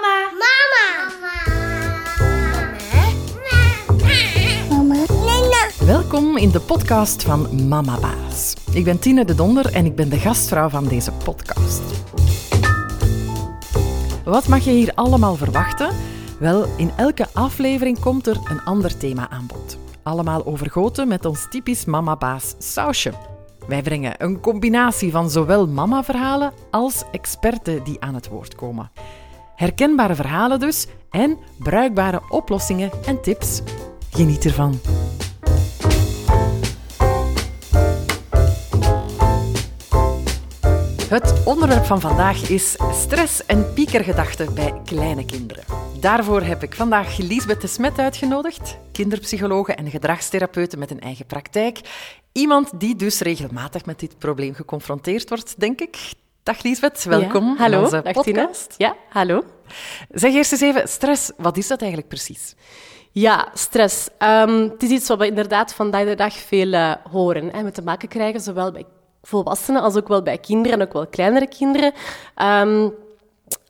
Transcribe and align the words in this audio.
Mama. 0.00 0.30
Mama. 0.32 0.86
Mama. 5.24 5.70
Welkom 5.84 6.36
in 6.36 6.50
de 6.50 6.60
podcast 6.60 7.22
van 7.22 7.68
Mama 7.68 7.98
Baas. 8.00 8.54
Ik 8.72 8.84
ben 8.84 8.98
Tine 8.98 9.24
de 9.24 9.34
Donder 9.34 9.74
en 9.74 9.84
ik 9.84 9.94
ben 9.94 10.08
de 10.08 10.16
gastvrouw 10.18 10.68
van 10.68 10.88
deze 10.88 11.12
podcast. 11.12 11.82
Wat 14.24 14.48
mag 14.48 14.64
je 14.64 14.70
hier 14.70 14.92
allemaal 14.94 15.34
verwachten? 15.34 15.90
Wel, 16.38 16.66
in 16.76 16.90
elke 16.96 17.26
aflevering 17.32 18.00
komt 18.00 18.26
er 18.26 18.36
een 18.44 18.62
ander 18.64 18.98
thema 18.98 19.30
aan 19.30 19.46
bod. 19.46 19.78
Allemaal 20.02 20.46
overgoten 20.46 21.08
met 21.08 21.24
ons 21.24 21.46
typisch 21.50 21.84
Mama 21.84 22.16
Baas 22.16 22.54
sausje. 22.58 23.12
Wij 23.66 23.82
brengen 23.82 24.14
een 24.18 24.40
combinatie 24.40 25.10
van 25.10 25.30
zowel 25.30 25.66
mama-verhalen 25.66 26.52
als 26.70 27.04
experten 27.12 27.84
die 27.84 28.00
aan 28.00 28.14
het 28.14 28.28
woord 28.28 28.54
komen. 28.54 28.90
Herkenbare 29.60 30.14
verhalen 30.14 30.58
dus 30.60 30.86
en 31.10 31.38
bruikbare 31.58 32.20
oplossingen 32.28 32.90
en 33.04 33.22
tips. 33.22 33.60
Geniet 34.10 34.44
ervan. 34.44 34.80
Het 41.08 41.44
onderwerp 41.44 41.84
van 41.84 42.00
vandaag 42.00 42.48
is 42.48 42.76
stress 42.92 43.46
en 43.46 43.72
piekergedachten 43.72 44.54
bij 44.54 44.80
kleine 44.84 45.24
kinderen. 45.24 45.64
Daarvoor 46.00 46.42
heb 46.42 46.62
ik 46.62 46.74
vandaag 46.74 47.16
Liesbeth 47.16 47.60
de 47.60 47.66
Smet 47.66 47.98
uitgenodigd, 47.98 48.76
kinderpsychologe 48.92 49.74
en 49.74 49.90
gedragstherapeute 49.90 50.76
met 50.76 50.90
een 50.90 51.00
eigen 51.00 51.26
praktijk. 51.26 51.80
Iemand 52.32 52.80
die 52.80 52.96
dus 52.96 53.20
regelmatig 53.20 53.84
met 53.84 54.00
dit 54.00 54.18
probleem 54.18 54.54
geconfronteerd 54.54 55.28
wordt, 55.28 55.60
denk 55.60 55.80
ik. 55.80 55.96
Dag 56.42 56.62
Liesbeth, 56.62 57.04
welkom 57.04 57.44
Ja, 57.44 57.56
hallo, 57.56 57.78
in 57.78 57.84
onze 57.84 58.02
dag 58.02 58.12
podcast. 58.12 58.74
Ja, 58.76 58.96
hallo. 59.08 59.42
Zeg 60.10 60.34
eerst 60.34 60.52
eens 60.52 60.60
even, 60.60 60.88
stress, 60.88 61.32
wat 61.36 61.56
is 61.56 61.68
dat 61.68 61.80
eigenlijk 61.80 62.10
precies? 62.10 62.54
Ja, 63.10 63.48
stress. 63.54 64.08
Ehm, 64.18 64.62
het 64.62 64.82
is 64.82 64.90
iets 64.90 65.08
wat 65.08 65.18
we 65.18 65.26
inderdaad 65.26 65.74
vandaag 65.74 66.04
de 66.04 66.14
dag 66.14 66.34
veel 66.34 66.72
eh, 66.72 66.92
horen. 67.10 67.50
Hè, 67.52 67.62
met 67.62 67.74
te 67.74 67.82
maken 67.82 68.08
krijgen, 68.08 68.40
zowel 68.40 68.72
bij 68.72 68.84
volwassenen 69.22 69.82
als 69.82 69.96
ook 69.96 70.08
wel 70.08 70.22
bij 70.22 70.38
kinderen 70.38 70.80
en 70.80 70.86
ook 70.86 70.92
wel 70.92 71.06
kleinere 71.06 71.48
kinderen. 71.48 71.92
Ehm, 72.34 72.88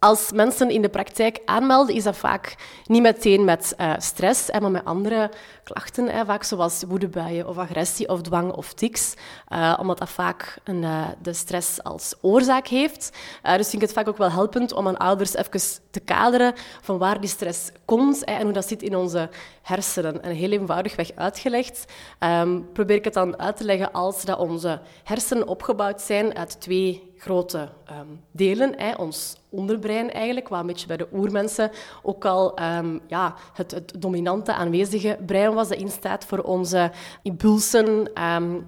als 0.01 0.33
mensen 0.33 0.71
in 0.71 0.83
de 0.83 0.89
praktijk 0.89 1.41
aanmelden, 1.45 1.95
is 1.95 2.03
dat 2.03 2.17
vaak 2.17 2.55
niet 2.87 3.03
meteen 3.03 3.45
met 3.45 3.75
eh, 3.77 3.93
stress, 3.99 4.47
hè, 4.47 4.61
maar 4.61 4.71
met 4.71 4.85
andere 4.85 5.31
klachten, 5.65 6.09
hè, 6.09 6.25
vaak 6.25 6.43
zoals 6.43 6.85
woedebuien 6.89 7.49
of 7.49 7.59
agressie 7.59 8.09
of 8.09 8.23
dwang 8.23 8.53
of 8.53 8.73
tics, 8.73 9.15
eh, 9.49 9.77
omdat 9.81 9.99
dat 9.99 10.11
vaak 10.11 10.59
een, 10.65 10.85
eh, 10.85 11.09
de 11.23 11.33
stress 11.33 11.83
als 11.83 12.15
oorzaak 12.21 12.67
heeft. 12.67 13.11
Dus 13.43 13.69
vind 13.69 13.73
ik 13.73 13.81
het 13.81 13.93
vaak 13.93 14.09
ook 14.09 14.17
wel 14.17 14.31
helpend 14.31 14.73
om 14.73 14.89
aan 14.89 14.97
ouders 14.97 15.35
even 15.35 15.61
te 15.91 16.01
kaderen 16.01 16.55
van 16.81 16.99
waar 16.99 17.21
die 17.21 17.31
stress 17.31 17.71
komt 17.85 18.21
hè, 18.25 18.33
en 18.33 18.43
hoe 18.43 18.53
dat 18.53 18.69
zit 18.69 18.83
in 18.83 18.97
onze 18.97 19.29
hersenen. 19.63 20.23
En 20.23 20.33
heel 20.33 20.51
eenvoudigweg 20.51 21.11
uitgelegd 21.15 21.85
ehm, 22.19 22.61
probeer 22.73 22.97
ik 22.97 23.05
het 23.05 23.15
dan 23.15 23.39
uit 23.39 23.57
te 23.57 23.65
leggen 23.65 23.93
als 23.93 24.25
dat 24.25 24.39
onze 24.39 24.81
hersenen 25.05 25.47
opgebouwd 25.47 26.01
zijn 26.01 26.37
uit 26.37 26.61
twee 26.61 27.10
grote 27.21 27.69
ehm, 27.85 28.07
delen. 28.31 28.75
Hè. 28.77 28.95
Ons 28.95 29.37
onderbrein 29.49 30.11
eigenlijk, 30.11 30.49
wat 30.49 30.61
een 30.61 30.67
beetje 30.67 30.87
bij 30.87 30.97
de 30.97 31.09
oermensen 31.13 31.71
ook 32.03 32.25
al 32.25 32.57
ehm, 32.57 32.99
ja, 33.07 33.35
het, 33.53 33.71
het 33.71 33.93
dominante 33.99 34.55
aanwezige 34.55 35.19
brein 35.27 35.55
was, 35.55 35.69
dat 35.69 35.79
instaat 35.79 36.25
voor 36.25 36.39
onze 36.39 36.91
impulsen, 37.23 38.15
ehm, 38.15 38.61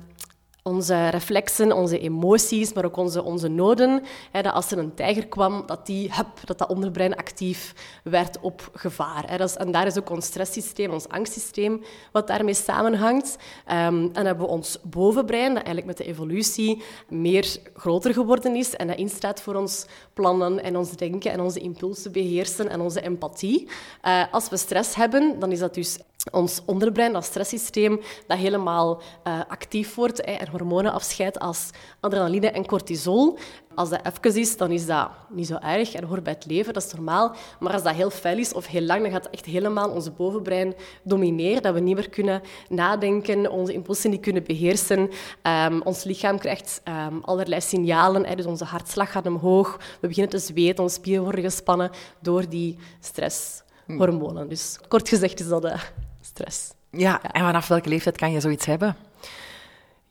onze 0.63 1.09
reflexen, 1.09 1.73
onze 1.73 1.99
emoties, 1.99 2.73
maar 2.73 2.85
ook 2.85 2.97
onze, 2.97 3.23
onze 3.23 3.49
noden. 3.49 4.03
Hè, 4.31 4.43
dat 4.43 4.53
als 4.53 4.71
er 4.71 4.79
een 4.79 4.95
tijger 4.95 5.27
kwam, 5.27 5.63
dat 5.67 5.87
die, 5.87 6.15
hup, 6.15 6.27
dat, 6.45 6.59
dat 6.59 6.69
onderbrein 6.69 7.17
actief 7.17 7.75
werd 8.05 8.41
op 8.41 8.71
gevaar. 8.75 9.31
Hè. 9.31 9.37
Dat 9.37 9.57
en 9.57 9.71
daar 9.71 9.87
is 9.87 9.99
ook 9.99 10.11
ons 10.11 10.27
stresssysteem, 10.27 10.91
ons 10.91 11.09
angstsysteem, 11.09 11.83
wat 12.13 12.27
daarmee 12.27 12.55
samenhangt. 12.55 13.37
Ehm, 13.67 14.09
en 14.13 14.27
hebben 14.27 14.47
we 14.47 14.53
ons 14.53 14.79
bovenbrein, 14.83 15.55
dat 15.55 15.65
eigenlijk 15.65 15.87
met 15.87 15.97
de 15.97 16.05
evolutie 16.05 16.83
meer 17.09 17.56
groter 17.75 18.12
geworden 18.12 18.56
is 18.56 18.77
en 18.77 18.87
dat 18.87 18.97
instaat 18.97 19.43
voor 19.43 19.55
ons 19.55 19.87
plannen 20.15 20.62
en 20.62 20.77
ons 20.77 20.91
denken 20.91 21.33
en 21.33 21.41
onze 21.41 21.61
impulsen 21.61 22.12
beheersen 22.12 22.69
en 22.69 22.81
onze 22.81 23.01
empathie. 23.01 23.69
Eh, 24.01 24.25
als 24.31 24.49
we 24.49 24.56
stress 24.56 24.95
hebben, 24.95 25.39
dan 25.39 25.53
is 25.53 25.59
dat 25.59 25.75
dus 25.75 25.99
ons 26.31 26.62
onderbrein, 26.65 27.12
dat 27.12 27.25
stresssysteem, 27.25 28.01
dat 28.27 28.39
helemaal 28.39 29.01
eh, 29.22 29.41
actief 29.49 29.95
wordt 29.95 30.25
hè, 30.25 30.33
hormonen 30.53 30.93
afscheidt 30.93 31.39
als 31.39 31.71
adrenaline 32.01 32.51
en 32.51 32.67
cortisol. 32.67 33.39
Als 33.75 33.89
dat 33.91 34.01
even 34.07 34.41
is, 34.41 34.57
dan 34.57 34.71
is 34.71 34.87
dat 34.87 35.11
niet 35.29 35.47
zo 35.47 35.57
erg 35.61 35.93
en 35.95 36.05
hoort 36.05 36.23
bij 36.23 36.33
het 36.33 36.47
leven, 36.47 36.73
dat 36.73 36.85
is 36.85 36.93
normaal. 36.93 37.35
Maar 37.61 37.73
als 37.73 37.83
dat 37.83 37.95
heel 37.95 38.11
fel 38.11 38.39
is 38.39 38.53
of 38.53 38.67
heel 38.67 38.83
lang, 38.83 39.03
dan 39.03 39.11
gaat 39.11 39.25
het 39.25 39.33
echt 39.33 39.45
helemaal 39.45 39.91
ons 39.91 40.15
bovenbrein 40.15 40.75
domineren, 41.03 41.63
dat 41.63 41.75
we 41.75 41.81
niet 41.81 41.95
meer 41.95 42.09
kunnen 42.11 42.43
nadenken, 42.69 43.51
onze 43.51 43.73
impulsen 43.73 44.11
niet 44.11 44.21
kunnen 44.21 44.45
beheersen. 44.45 45.11
Ehm, 45.43 45.81
ons 45.85 46.05
lichaam 46.05 46.39
krijgt 46.39 46.81
ehm, 46.84 47.19
allerlei 47.21 47.61
signalen, 47.61 48.27
hè, 48.27 48.34
dus 48.34 48.47
onze 48.47 48.65
hartslag 48.65 49.13
gaat 49.13 49.27
omhoog, 49.27 49.79
we 50.01 50.07
beginnen 50.09 50.31
te 50.31 50.39
zweten, 50.39 50.83
onze 50.83 50.95
spieren 50.95 51.25
worden 51.25 51.43
gespannen 51.45 51.91
door 52.21 52.49
die 52.49 52.79
stresshormonen. 53.01 54.49
Dus 54.49 54.79
kort 54.89 55.09
gezegd 55.09 55.41
is 55.41 55.49
dat... 55.49 55.65
eh, 55.65 55.81
stress. 56.21 56.73
Ja, 56.91 57.23
en 57.23 57.45
vanaf 57.45 57.69
welke 57.69 57.89
leeftijd 57.89 58.17
kan 58.17 58.33
je 58.33 58.41
zoiets 58.41 58.67
hebben? 58.67 58.97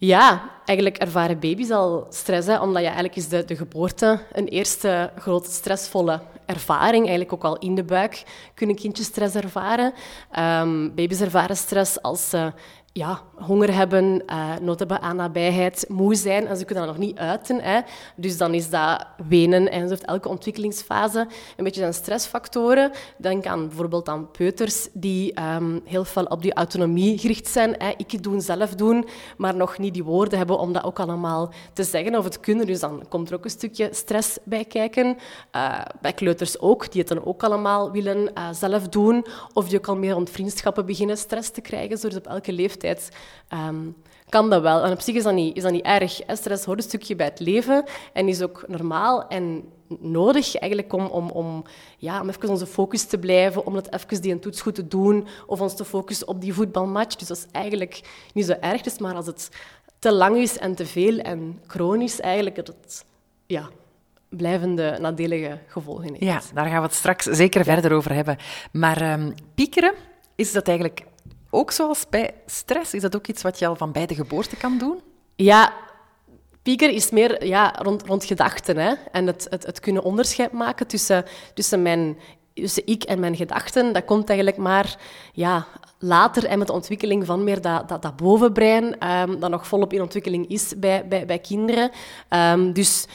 Ja, 0.03 0.49
eigenlijk 0.65 0.97
ervaren 0.97 1.39
baby's 1.39 1.71
al 1.71 2.05
stress, 2.09 2.47
hè, 2.47 2.59
omdat 2.59 2.81
je 2.81 2.85
eigenlijk 2.87 3.15
is 3.15 3.27
de, 3.27 3.45
de 3.45 3.55
geboorte 3.55 4.19
een 4.31 4.47
eerste 4.47 5.11
grote 5.17 5.51
stressvolle 5.51 6.21
ervaring. 6.45 7.07
Eigenlijk 7.07 7.33
ook 7.33 7.43
al 7.43 7.57
in 7.57 7.75
de 7.75 7.83
buik 7.83 8.23
kunnen 8.53 8.75
kindjes 8.75 9.05
stress 9.05 9.35
ervaren. 9.35 9.93
Ehm, 10.31 10.89
baby's 10.95 11.21
ervaren 11.21 11.57
stress 11.57 12.01
als 12.01 12.29
ze 12.29 12.53
ja, 12.93 13.21
honger 13.35 13.73
hebben, 13.73 14.23
eh 14.25 14.57
nood 14.61 14.79
hebben 14.79 15.01
aan 15.01 15.15
nabijheid, 15.15 15.85
moe 15.87 16.15
zijn 16.15 16.47
en 16.47 16.57
ze 16.57 16.65
kunnen 16.65 16.85
dat 16.85 16.95
nog 16.95 17.05
niet 17.05 17.17
uiten. 17.17 17.61
Hè. 17.61 17.79
Dus 18.15 18.37
dan 18.37 18.53
is 18.53 18.69
dat 18.69 19.05
wenen 19.27 19.71
en 19.71 19.81
zo 19.81 19.89
heeft 19.89 20.05
elke 20.05 20.29
ontwikkelingsfase 20.29 21.27
een 21.57 21.63
beetje 21.63 21.79
zijn 21.79 21.93
stressfactoren. 21.93 22.91
Denk 23.17 23.45
aan 23.45 23.67
bijvoorbeeld 23.67 24.09
aan 24.09 24.31
peuters 24.31 24.87
die 24.93 25.33
ehm, 25.33 25.79
heel 25.83 26.05
veel 26.05 26.23
op 26.23 26.41
die 26.41 26.53
autonomie 26.53 27.17
gericht 27.17 27.47
zijn. 27.47 27.75
Hè. 27.77 27.93
Ik 27.97 28.23
doen, 28.23 28.41
zelf 28.41 28.75
doen, 28.75 29.07
maar 29.37 29.55
nog 29.55 29.77
niet 29.77 29.93
die 29.93 30.03
woorden 30.03 30.37
hebben 30.37 30.59
om 30.59 30.73
dat 30.73 30.83
ook 30.83 30.99
allemaal 30.99 31.53
te 31.73 31.83
zeggen 31.83 32.17
of 32.17 32.23
het 32.23 32.39
kunnen. 32.39 32.65
Dus 32.65 32.79
dan 32.79 33.03
komt 33.09 33.29
er 33.29 33.35
ook 33.35 33.43
een 33.43 33.49
stukje 33.49 33.89
stress 33.91 34.37
bij 34.43 34.65
kijken. 34.65 35.17
Eh, 35.51 35.81
bij 36.01 36.13
kleuters 36.13 36.59
ook, 36.59 36.91
die 36.91 37.01
het 37.01 37.09
dan 37.09 37.25
ook 37.25 37.43
allemaal 37.43 37.91
willen 37.91 38.33
eh, 38.33 38.49
zelf 38.51 38.87
doen. 38.87 39.25
Of 39.53 39.67
die 39.67 39.77
ook 39.77 39.87
al 39.87 39.97
meer 39.97 40.13
rond 40.13 40.29
vriendschappen 40.29 40.85
beginnen 40.85 41.17
stress 41.17 41.49
te 41.49 41.61
krijgen. 41.61 42.01
Dus 42.01 42.15
op 42.15 42.27
elke 42.27 42.51
leeftijd 42.51 42.79
ehm, 42.83 43.89
kan 44.29 44.49
dat 44.49 44.61
wel. 44.61 44.83
En 44.83 44.91
op 44.91 45.01
zich 45.01 45.15
is 45.15 45.23
dat 45.23 45.33
niet, 45.33 45.55
is 45.55 45.63
dat 45.63 45.71
niet 45.71 45.85
erg. 45.85 46.19
Stress 46.27 46.65
hoort 46.65 46.77
een 46.77 46.83
stukje 46.83 47.15
bij 47.15 47.25
het 47.25 47.39
leven 47.39 47.83
en 48.13 48.27
is 48.27 48.41
ook 48.41 48.63
normaal 48.67 49.27
en 49.27 49.63
nodig 49.99 50.55
eigenlijk 50.55 50.93
om, 50.93 51.05
om, 51.05 51.29
om, 51.29 51.63
ja, 51.97 52.21
om 52.21 52.29
even 52.29 52.49
onze 52.49 52.65
focus 52.65 53.05
te 53.05 53.17
blijven, 53.17 53.65
om 53.65 53.75
het 53.75 53.93
even 53.93 54.21
die 54.21 54.31
een 54.31 54.39
toets 54.39 54.61
goed 54.61 54.75
te 54.75 54.87
doen 54.87 55.27
of 55.45 55.61
ons 55.61 55.75
te 55.75 55.85
focussen 55.85 56.27
op 56.27 56.41
die 56.41 56.53
voetbalmatch. 56.53 57.15
Dus 57.15 57.27
dat 57.27 57.37
is 57.37 57.45
eigenlijk 57.51 58.01
niet 58.33 58.45
zo 58.45 58.55
erg. 58.59 58.81
Dus 58.81 58.97
maar 58.97 59.15
als 59.15 59.25
het 59.25 59.49
te 59.99 60.11
lang 60.11 60.37
is 60.37 60.57
en 60.57 60.75
te 60.75 60.85
veel 60.85 61.17
en 61.17 61.61
chronisch, 61.67 62.19
eigenlijk 62.19 62.55
dat 62.55 62.67
het 62.67 63.05
ja, 63.45 63.69
blijvende 64.29 64.97
nadelige 64.99 65.59
gevolgen 65.67 66.09
heeft. 66.09 66.23
Ja, 66.23 66.41
daar 66.53 66.65
gaan 66.65 66.81
we 66.81 66.87
het 66.87 66.93
straks 66.93 67.25
zeker 67.25 67.63
verder 67.63 67.93
over 67.93 68.13
hebben. 68.13 68.37
Maar 68.71 69.01
ehm, 69.01 69.31
piekeren, 69.55 69.93
is 70.35 70.51
dat 70.51 70.67
eigenlijk 70.67 71.05
ook 71.51 71.71
zoals 71.71 72.09
bij 72.09 72.33
stress? 72.45 72.93
Is 72.93 73.01
dat 73.01 73.15
ook 73.15 73.27
iets 73.27 73.41
wat 73.41 73.59
je 73.59 73.67
al 73.67 73.75
van 73.75 73.91
bij 73.91 74.05
de 74.05 74.15
geboorte 74.15 74.55
kan 74.55 74.77
doen? 74.77 75.01
Ja, 75.35 75.73
pieker 76.61 76.89
is 76.89 77.09
meer 77.09 77.45
ja, 77.45 77.73
rond, 77.81 78.05
rond 78.05 78.25
gedachten. 78.25 78.77
Hè? 78.77 78.93
En 79.11 79.27
het, 79.27 79.47
het, 79.49 79.65
het 79.65 79.79
kunnen 79.79 80.03
onderscheid 80.03 80.51
maken 80.51 80.87
tussen, 80.87 81.25
tussen, 81.53 81.81
mijn, 81.81 82.17
tussen 82.53 82.87
ik 82.87 83.03
en 83.03 83.19
mijn 83.19 83.35
gedachten. 83.35 83.93
Dat 83.93 84.05
komt 84.05 84.29
eigenlijk 84.29 84.57
maar 84.57 84.97
ja, 85.33 85.67
later 85.99 86.45
en 86.45 86.57
met 86.57 86.67
de 86.67 86.73
ontwikkeling 86.73 87.25
van 87.25 87.43
meer 87.43 87.61
dat, 87.61 87.89
dat, 87.89 88.01
dat 88.01 88.15
bovenbrein, 88.15 88.99
ehm, 88.99 89.39
dat 89.39 89.49
nog 89.49 89.67
volop 89.67 89.93
in 89.93 90.01
ontwikkeling 90.01 90.47
is 90.47 90.73
bij, 90.77 91.07
bij, 91.07 91.25
bij 91.25 91.39
kinderen. 91.39 91.91
Ehm, 92.27 92.71
dus 92.71 93.05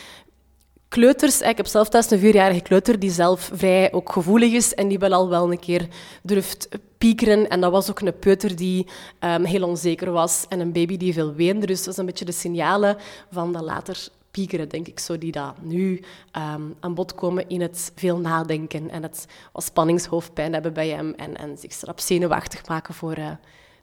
kleuters, 0.88 1.40
ik 1.40 1.56
heb 1.56 1.66
zelf 1.66 1.88
thuis 1.88 2.10
een 2.10 2.18
vierjarige 2.18 2.60
kleuter 2.60 2.98
die 2.98 3.10
zelf 3.10 3.50
vrij 3.52 3.92
ook 3.92 4.12
gevoelig 4.12 4.52
is 4.52 4.74
en 4.74 4.88
die 4.88 4.98
wel 4.98 5.12
al 5.12 5.28
wel 5.28 5.52
een 5.52 5.58
keer 5.58 5.88
durft 6.22 6.68
piekeren. 6.98 7.48
En 7.48 7.60
dat 7.60 7.70
was 7.70 7.90
ook 7.90 8.00
een 8.00 8.18
peuter 8.18 8.56
die 8.56 8.86
ehm, 9.18 9.44
heel 9.44 9.68
onzeker 9.68 10.10
was 10.10 10.46
en 10.48 10.60
een 10.60 10.72
baby 10.72 10.96
die 10.96 11.12
veel 11.12 11.34
weende. 11.34 11.66
Dus 11.66 11.84
dat 11.84 11.92
is 11.92 11.96
een 11.96 12.06
beetje 12.06 12.24
de 12.24 12.32
signalen 12.32 12.96
van 13.30 13.52
dat 13.52 13.62
later 13.62 14.08
piekeren, 14.30 14.68
denk 14.68 14.86
ik, 14.86 14.98
zo, 14.98 15.18
die 15.18 15.32
dat 15.32 15.54
nu 15.62 16.02
ehm, 16.30 16.62
aan 16.80 16.94
bod 16.94 17.14
komen 17.14 17.48
in 17.48 17.60
het 17.60 17.92
veel 17.94 18.18
nadenken 18.18 18.90
en 18.90 19.02
het 19.02 19.26
wat 19.52 19.64
spanningshoofdpijn 19.64 20.52
hebben 20.52 20.72
bij 20.72 20.88
hem 20.88 21.14
en, 21.16 21.36
en 21.36 21.58
zich 21.58 21.72
strap 21.72 22.00
zenuwachtig 22.00 22.68
maken 22.68 22.94
voor 22.94 23.12
eh, 23.12 23.30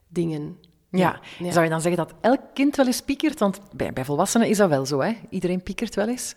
dingen. 0.08 0.58
Ja. 0.90 1.20
Ja. 1.40 1.52
Zou 1.52 1.64
je 1.64 1.70
dan 1.70 1.82
zeggen 1.82 2.06
dat 2.06 2.14
elk 2.22 2.40
kind 2.54 2.76
wel 2.76 2.86
eens 2.86 3.02
piekert? 3.02 3.40
Want 3.40 3.60
bij, 3.72 3.94
bij 3.94 4.06
volwassenen 4.06 4.48
is 4.48 4.58
dat 4.58 4.70
wel 4.70 4.86
zo, 4.86 5.00
hè? 5.00 5.14
Iedereen 5.30 5.64
piekert 5.64 5.96
wel 5.96 6.08
eens. 6.08 6.36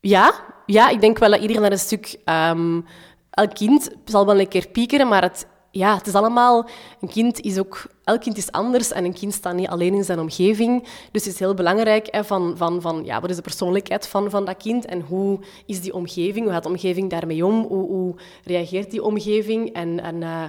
Ja, 0.00 0.34
ja, 0.66 0.88
ik 0.88 1.00
denk 1.00 1.18
wel 1.18 1.30
dat 1.30 1.40
iedereen 1.40 1.62
daar 1.62 1.72
een 1.72 1.78
stuk 1.78 2.16
ehm, 2.24 2.80
elk 3.30 3.54
kind 3.54 3.90
zal 4.04 4.26
wel 4.26 4.40
een 4.40 4.48
keer 4.48 4.68
piekeren, 4.68 5.08
maar 5.08 5.22
het, 5.22 5.46
ja, 5.70 5.96
het 5.96 6.06
is 6.06 6.14
allemaal... 6.14 6.68
Een 7.00 7.08
kind 7.08 7.40
is 7.40 7.58
ook... 7.58 7.86
Elk 8.04 8.20
kind 8.20 8.36
is 8.36 8.52
anders 8.52 8.92
en 8.92 9.04
een 9.04 9.12
kind 9.12 9.32
staat 9.32 9.54
niet 9.54 9.68
alleen 9.68 9.94
in 9.94 10.04
zijn 10.04 10.18
omgeving. 10.20 10.82
Dus 10.82 11.24
het 11.24 11.32
is 11.32 11.38
heel 11.38 11.54
belangrijk 11.54 12.08
hè, 12.10 12.24
van, 12.24 12.56
van, 12.56 12.80
van 12.80 13.04
ja, 13.04 13.20
wat 13.20 13.30
is 13.30 13.36
de 13.36 13.42
persoonlijkheid 13.42 14.08
van, 14.08 14.30
van 14.30 14.44
dat 14.44 14.56
kind 14.56 14.84
en 14.84 15.00
hoe 15.00 15.38
is 15.66 15.80
die 15.80 15.94
omgeving, 15.94 16.44
hoe 16.44 16.52
gaat 16.52 16.62
de 16.62 16.68
omgeving 16.68 17.10
daarmee 17.10 17.46
om, 17.46 17.62
hoe, 17.62 17.86
hoe 17.86 18.14
reageert 18.44 18.90
die 18.90 19.02
omgeving 19.02 19.72
en... 19.72 20.00
en 20.00 20.20
uh, 20.20 20.44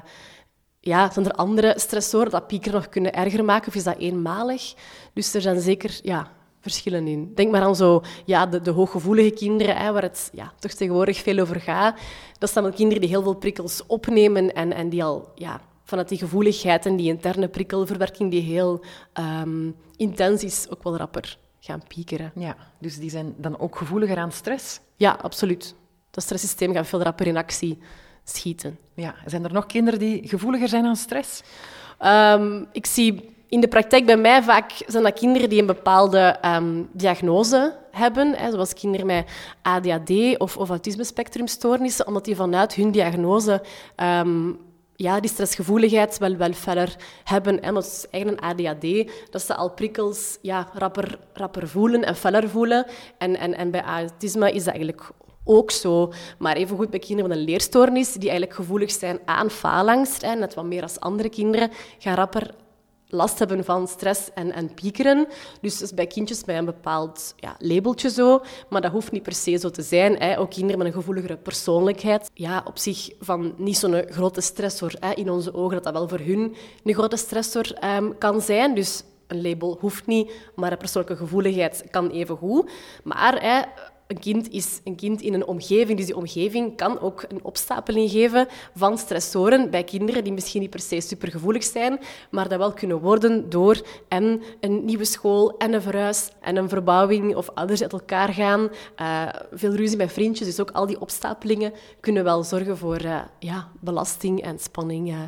ja, 0.80 1.12
zijn 1.12 1.26
er 1.26 1.32
andere 1.32 1.74
stressoren 1.78 2.30
dat 2.30 2.48
piekeren 2.48 2.80
nog 2.80 2.90
kunnen 2.90 3.14
erger 3.14 3.46
maken 3.46 3.68
of 3.68 3.76
is 3.76 3.84
dat 3.84 3.98
eenmalig? 3.98 4.74
Dus 5.14 5.34
er 5.34 5.42
zijn 5.42 5.62
zeker 5.62 6.00
ja, 6.02 6.32
verschillen 6.66 7.08
in. 7.08 7.32
Denk 7.36 7.52
maar 7.52 7.62
aan 7.62 7.76
zo, 7.76 8.02
ja, 8.26 8.46
de, 8.46 8.62
de 8.62 8.72
hooggevoelige 8.72 9.32
kinderen, 9.32 9.78
hè, 9.78 9.92
waar 9.92 10.02
het 10.02 10.30
ja, 10.34 10.54
toch 10.60 10.72
tegenwoordig 10.72 11.18
veel 11.18 11.40
over 11.40 11.62
gaat. 11.62 12.00
Dat 12.40 12.52
zijn 12.52 12.64
wel 12.64 12.74
kinderen 12.74 13.02
die 13.02 13.10
heel 13.10 13.22
veel 13.22 13.36
prikkels 13.36 13.86
opnemen 13.88 14.54
en, 14.54 14.74
en 14.74 14.90
die 14.90 15.04
al 15.04 15.32
ja, 15.36 15.62
vanuit 15.84 16.10
die 16.10 16.18
gevoeligheid 16.18 16.86
en 16.86 16.96
die 16.96 17.08
interne 17.08 17.48
prikkelverwerking 17.48 18.32
die 18.32 18.42
heel 18.42 18.84
um, 19.42 19.76
intens 19.96 20.44
is, 20.44 20.68
ook 20.70 20.84
wel 20.84 20.98
rapper 20.98 21.38
gaan 21.60 21.82
piekeren. 21.88 22.32
Ja, 22.36 22.56
dus 22.80 22.98
die 22.98 23.10
zijn 23.10 23.34
dan 23.38 23.60
ook 23.60 23.78
gevoeliger 23.78 24.18
aan 24.18 24.32
stress? 24.32 24.80
Ja, 24.96 25.18
absoluut. 25.22 25.76
Dat 26.12 26.24
stresssysteem 26.24 26.74
gaat 26.74 26.88
veel 26.88 27.02
rapper 27.02 27.28
in 27.28 27.38
actie 27.38 27.78
schieten. 28.24 28.78
Ja, 28.94 29.16
zijn 29.26 29.44
er 29.44 29.54
nog 29.54 29.66
kinderen 29.66 30.00
die 30.00 30.28
gevoeliger 30.28 30.68
zijn 30.68 30.86
aan 30.86 30.96
stress? 30.96 31.42
Um, 32.06 32.68
ik 32.72 32.86
zie 32.86 33.35
in 33.48 33.62
de 33.62 33.68
praktijk 33.68 34.06
bij 34.06 34.18
mij 34.18 34.44
vaak 34.44 34.72
zijn 34.88 35.04
dat 35.04 35.20
kinderen 35.20 35.50
die 35.50 35.60
een 35.60 35.66
bepaalde 35.66 36.38
um, 36.46 36.90
diagnose 36.92 37.76
hebben, 37.92 38.36
hè, 38.36 38.52
zoals 38.52 38.74
kinderen 38.74 39.06
met 39.06 39.30
ADHD 39.62 40.38
of, 40.38 40.58
of 40.58 40.70
autisme-spectrumstoornissen, 40.70 42.08
omdat 42.08 42.26
die 42.26 42.36
vanuit 42.36 42.74
hun 42.74 42.92
diagnose 42.92 43.62
um, 44.04 44.60
ja, 44.96 45.20
die 45.20 45.30
stressgevoeligheid 45.30 46.18
wel, 46.18 46.36
wel 46.36 46.54
verder 46.54 46.96
hebben. 47.24 47.58
Hè, 47.62 47.70
omdat 47.70 47.86
ze 47.86 48.08
eigen 48.12 48.40
ADHD, 48.40 49.12
dat 49.30 49.42
ze 49.42 49.56
al 49.56 49.72
prikkels 49.72 50.38
ja, 50.42 50.70
rapper, 50.74 51.20
rapper 51.34 51.68
voelen 51.68 52.04
en 52.04 52.16
feller 52.16 52.50
voelen. 52.50 52.86
En, 53.18 53.38
en, 53.38 53.58
en 53.58 53.72
bij 53.72 53.84
autisme 53.84 54.52
is 54.52 54.64
dat 54.64 54.74
eigenlijk 54.74 55.10
ook 55.44 55.72
zo. 55.72 56.14
Maar 56.40 56.56
evengoed 56.56 56.90
bij 56.90 57.00
kinderen 57.00 57.30
met 57.30 57.40
een 57.40 57.46
leerstoornis, 57.46 58.14
die 58.14 58.30
eigenlijk 58.30 58.54
gevoelig 58.54 58.92
zijn 58.92 59.20
aan 59.26 59.50
faalangst, 59.50 60.22
hè, 60.22 60.36
net 60.36 60.54
wat 60.54 60.66
meer 60.66 60.82
als 60.82 61.00
andere 61.00 61.30
kinderen, 61.30 61.72
gaan 61.98 62.16
rapper 62.16 62.54
last 63.08 63.40
hebben 63.40 63.66
van 63.66 63.88
stress 63.88 64.34
en, 64.34 64.52
en 64.52 64.74
piekeren. 64.74 65.28
Dus, 65.62 65.78
dus 65.78 65.94
bij 65.94 66.08
kindjes 66.08 66.46
met 66.46 66.56
een 66.56 66.66
bepaald 66.66 67.34
ja, 67.36 67.56
labeltje 67.60 68.10
zo, 68.10 68.42
maar 68.70 68.82
dat 68.82 68.92
hoeft 68.92 69.12
niet 69.12 69.24
per 69.24 69.34
se 69.34 69.58
zo 69.58 69.70
te 69.70 69.82
zijn. 69.82 70.18
Hè. 70.18 70.40
Ook 70.40 70.50
kinderen 70.50 70.78
met 70.78 70.88
een 70.88 70.94
gevoeligere 70.94 71.38
persoonlijkheid, 71.38 72.30
ja, 72.34 72.64
op 72.66 72.78
zich 72.78 73.10
van 73.20 73.54
niet 73.58 73.78
zo'n 73.78 74.06
grote 74.10 74.42
stressor 74.42 74.94
hè, 75.00 75.12
in 75.12 75.30
onze 75.30 75.54
ogen, 75.54 75.74
dat 75.74 75.84
dat 75.84 75.94
wel 75.94 76.08
voor 76.08 76.26
hun 76.26 76.56
een 76.84 76.94
grote 76.94 77.18
stressor 77.18 77.84
um, 77.84 78.18
kan 78.18 78.42
zijn. 78.42 78.76
Dus 78.76 79.04
een 79.28 79.42
label 79.42 79.78
hoeft 79.80 80.06
niet, 80.06 80.32
maar 80.56 80.72
een 80.72 80.78
persoonlijke 80.78 81.18
gevoeligheid 81.18 81.84
kan 81.92 82.10
even 82.10 82.38
goed. 82.38 82.72
Maar 83.04 83.42
hè, 83.42 83.62
een 84.08 84.20
kind 84.20 84.50
is 84.50 84.80
een 84.84 84.96
kind 84.96 85.22
in 85.22 85.34
een 85.34 85.46
omgeving. 85.46 85.98
Dus 85.98 86.06
die 86.06 86.16
omgeving 86.16 86.78
kan 86.78 87.00
ook 87.00 87.26
een 87.28 87.44
opstapeling 87.44 88.10
geven 88.12 88.48
van 88.76 88.98
stressoren 88.98 89.70
bij 89.70 89.84
kinderen 89.84 90.24
die 90.24 90.34
misschien 90.34 90.62
niet 90.62 90.70
per 90.70 90.80
se 90.80 91.02
supergevoelig 91.02 91.64
zijn, 91.64 92.00
maar 92.32 92.50
dat 92.50 92.58
wel 92.58 92.74
kunnen 92.74 93.00
worden 93.00 93.50
door 93.50 93.82
en 94.08 94.42
een 94.60 94.86
nieuwe 94.86 95.06
school 95.06 95.58
en 95.58 95.74
een 95.74 95.82
verhuis 95.82 96.30
en 96.42 96.56
een 96.56 96.70
verbouwing 96.70 97.36
of 97.36 97.50
ouders 97.50 97.82
uit 97.82 97.94
elkaar 97.94 98.34
gaan. 98.34 98.70
Uh, 99.02 99.28
veel 99.52 99.76
ruzie 99.76 99.98
met 99.98 100.12
vriendjes. 100.12 100.48
Dus 100.48 100.60
ook 100.60 100.72
al 100.72 100.86
die 100.86 101.02
opstapelingen 101.02 101.74
kunnen 102.00 102.24
wel 102.24 102.44
zorgen 102.44 102.78
voor 102.78 103.02
uh, 103.02 103.22
ja, 103.40 103.70
belasting 103.80 104.42
en 104.42 104.60
spanning. 104.60 105.12
Uh, 105.12 105.20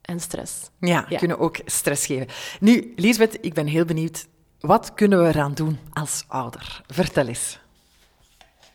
en 0.00 0.20
stress. 0.20 0.70
Ja, 0.78 1.06
ja, 1.08 1.18
kunnen 1.18 1.38
ook 1.38 1.58
stress 1.64 2.06
geven. 2.06 2.26
Nu, 2.60 2.92
Lisbeth, 2.96 3.38
ik 3.40 3.54
ben 3.54 3.66
heel 3.66 3.84
benieuwd. 3.84 4.26
Wat 4.60 4.94
kunnen 4.94 5.22
we 5.22 5.28
eraan 5.28 5.54
doen 5.54 5.78
als 5.92 6.24
ouder? 6.28 6.82
Vertel 6.86 7.26
eens. 7.26 7.58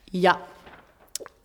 Ja. 0.09 0.39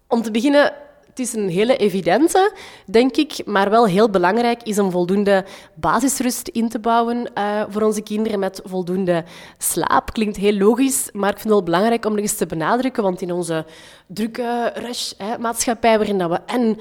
Om 0.08 0.22
te 0.22 0.30
beginnen, 0.30 0.72
het 1.14 1.18
is 1.18 1.32
een 1.32 1.48
hele 1.48 1.76
evidente, 1.76 2.52
denk 2.86 3.16
ik, 3.16 3.46
maar 3.46 3.70
wel 3.70 3.86
heel 3.86 4.10
belangrijk 4.10 4.62
is 4.62 4.78
om 4.78 4.90
voldoende 4.90 5.44
basisrust 5.74 6.48
in 6.48 6.68
te 6.68 6.78
bouwen 6.78 7.30
uh, 7.38 7.62
voor 7.68 7.82
onze 7.82 8.02
kinderen 8.02 8.38
met 8.38 8.60
voldoende 8.64 9.24
slaap. 9.58 10.12
Klinkt 10.12 10.36
heel 10.36 10.56
logisch, 10.56 11.08
maar 11.12 11.30
ik 11.30 11.38
vind 11.38 11.48
het 11.48 11.52
wel 11.52 11.62
belangrijk 11.62 12.04
om 12.04 12.12
nog 12.12 12.20
eens 12.20 12.36
te 12.36 12.46
benadrukken, 12.46 13.02
want 13.02 13.20
in 13.20 13.32
onze 13.32 13.64
drukke 14.06 14.72
rush-maatschappij, 14.74 15.96
waarin 15.96 16.18
dat 16.18 16.30
we 16.30 16.40
en 16.46 16.60
uh, 16.60 16.76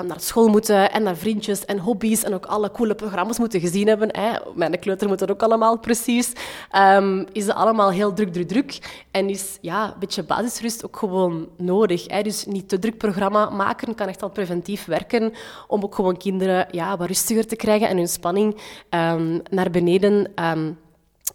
naar 0.00 0.20
school 0.20 0.48
moeten, 0.48 0.92
en 0.92 1.02
naar 1.02 1.16
vriendjes, 1.16 1.64
en 1.64 1.78
hobby's, 1.78 2.22
en 2.22 2.34
ook 2.34 2.46
alle 2.46 2.70
coole 2.70 2.94
programma's 2.94 3.38
moeten 3.38 3.60
gezien 3.60 3.88
hebben, 3.88 4.08
hè. 4.16 4.30
mijn 4.54 4.78
kleuter 4.78 5.08
moet 5.08 5.18
dat 5.18 5.30
ook 5.30 5.42
allemaal 5.42 5.78
precies, 5.78 6.32
um, 6.76 7.26
is 7.32 7.46
het 7.46 7.54
allemaal 7.54 7.90
heel 7.90 8.12
druk, 8.12 8.32
druk, 8.32 8.48
druk. 8.48 8.78
En 9.10 9.28
is 9.28 9.58
ja, 9.60 9.84
een 9.84 9.98
beetje 9.98 10.22
basisrust 10.22 10.84
ook 10.84 10.96
gewoon 10.96 11.48
nodig. 11.56 12.06
Hè. 12.06 12.22
Dus 12.22 12.44
niet 12.46 12.68
te 12.68 12.78
druk 12.78 12.98
programma 12.98 13.50
maken 13.50 13.94
kan 13.94 14.08
echt 14.08 14.22
al 14.22 14.30
preventief 14.30 14.84
werken 14.84 15.32
om 15.68 15.82
ook 15.82 15.94
gewoon 15.94 16.16
kinderen 16.16 16.66
ja, 16.70 16.96
wat 16.96 17.06
rustiger 17.06 17.46
te 17.46 17.56
krijgen 17.56 17.88
en 17.88 17.96
hun 17.96 18.08
spanning 18.08 18.56
um, 18.90 19.42
naar 19.50 19.70
beneden 19.70 20.32
um, 20.44 20.78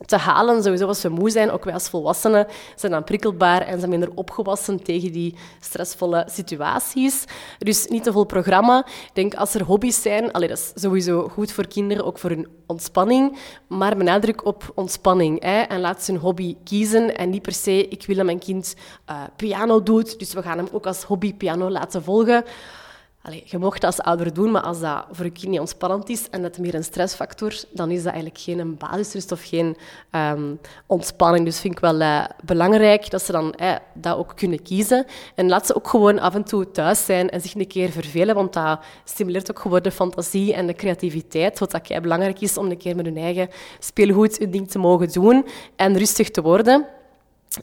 te 0.06 0.18
halen. 0.18 0.64
Sowieso 0.64 0.88
als 0.88 1.02
ze 1.02 1.10
moe 1.10 1.30
zijn, 1.30 1.52
ook 1.52 1.64
wij 1.64 1.74
als 1.74 1.90
volwassenen, 1.90 2.48
zijn 2.76 2.92
dan 2.92 3.04
prikkelbaar 3.04 3.62
en 3.62 3.78
zijn 3.78 3.90
minder 3.90 4.12
opgewassen 4.16 4.84
tegen 4.84 5.12
die 5.12 5.36
stressvolle 5.60 6.28
situaties. 6.32 7.24
Dus 7.58 7.88
niet 7.88 8.04
te 8.04 8.12
veel 8.12 8.24
programma. 8.24 8.86
Ik 8.86 9.12
denk 9.14 9.36
als 9.36 9.54
er 9.54 9.64
hobby's 9.64 10.02
zijn, 10.02 10.32
allee, 10.32 10.48
dat 10.48 10.58
is 10.58 10.82
sowieso 10.82 11.28
goed 11.28 11.52
voor 11.52 11.68
kinderen, 11.68 12.06
ook 12.06 12.18
voor 12.18 12.30
hun 12.30 12.48
ontspanning, 12.68 13.38
maar 13.68 13.98
benadruk 13.98 14.46
op 14.46 14.72
ontspanning. 14.76 15.44
Hè, 15.44 15.62
en 15.62 15.80
laat 15.80 16.04
ze 16.04 16.12
hun 16.12 16.22
hobby 16.22 16.56
kiezen 16.64 17.18
en 17.18 17.30
niet 17.30 17.42
per 17.42 17.54
se, 17.54 17.88
ik 17.88 18.06
wil 18.06 18.16
dat 18.16 18.26
mijn 18.26 18.40
kind 18.40 18.76
uh, 19.10 19.22
piano 19.36 19.84
doet, 19.84 20.20
dus 20.20 20.34
we 20.34 20.42
gaan 20.42 20.58
hem 20.58 20.68
ook 20.72 20.86
als 20.86 21.04
hobby 21.04 21.34
piano 21.34 21.70
laten 21.70 22.04
volgen. 22.04 22.44
Allee, 23.22 23.44
je 23.46 23.58
mocht 23.58 23.82
dat 23.82 23.96
als 23.96 24.06
ouder 24.06 24.34
doen, 24.34 24.52
maar 24.52 24.62
als 24.62 24.80
dat 24.80 25.06
voor 25.12 25.26
je 25.26 25.32
kind 25.32 25.48
niet 25.48 25.60
ontspannend 25.60 26.10
is 26.10 26.30
en 26.30 26.42
dat 26.42 26.58
meer 26.58 26.76
een 26.76 26.84
stressfactor, 26.84 27.54
dan 27.72 27.92
is 27.92 28.04
dat 28.04 28.14
eigenlijk 28.14 28.42
geen 28.42 28.78
basisrust 28.78 29.32
of 29.32 29.44
geen 29.44 29.78
um, 30.12 30.60
ontspanning. 30.86 31.46
Dus 31.46 31.60
vind 31.60 31.74
ik 31.74 31.80
wel 31.80 32.02
uh, 32.02 32.26
belangrijk 32.44 33.10
dat 33.10 33.22
ze 33.22 33.32
dan 33.32 33.54
eh, 33.54 33.76
dat 33.94 34.18
ook 34.18 34.32
kunnen 34.36 34.62
kiezen. 34.62 35.06
En 35.36 35.48
laat 35.48 35.66
ze 35.66 35.76
ook 35.76 35.88
gewoon 35.88 36.20
af 36.20 36.36
en 36.36 36.44
toe 36.44 36.72
thuis 36.72 37.06
zijn 37.06 37.30
en 37.30 37.42
zich 37.42 37.56
een 37.56 37.68
keer 37.68 37.90
vervelen, 37.90 38.36
want 38.36 38.54
dat 38.54 38.80
stimuleert 39.04 39.50
ook 39.50 39.60
gewoon 39.60 39.82
de 39.82 39.92
fantasie 39.92 40.54
en 40.54 40.68
de 40.68 40.74
creativiteit, 40.74 41.60
wat 41.60 41.72
dat 41.72 42.02
belangrijk 42.02 42.42
is 42.42 42.58
om 42.58 42.70
een 42.70 42.78
keer 42.78 42.96
met 42.96 43.06
hun 43.06 43.18
eigen 43.18 43.50
speelgoed 43.80 44.38
hun 44.38 44.52
ding 44.52 44.72
te 44.72 44.80
mogen 44.80 45.12
doen 45.12 45.46
en 45.76 45.98
rustig 45.98 46.30
te 46.30 46.42
worden. 46.42 46.86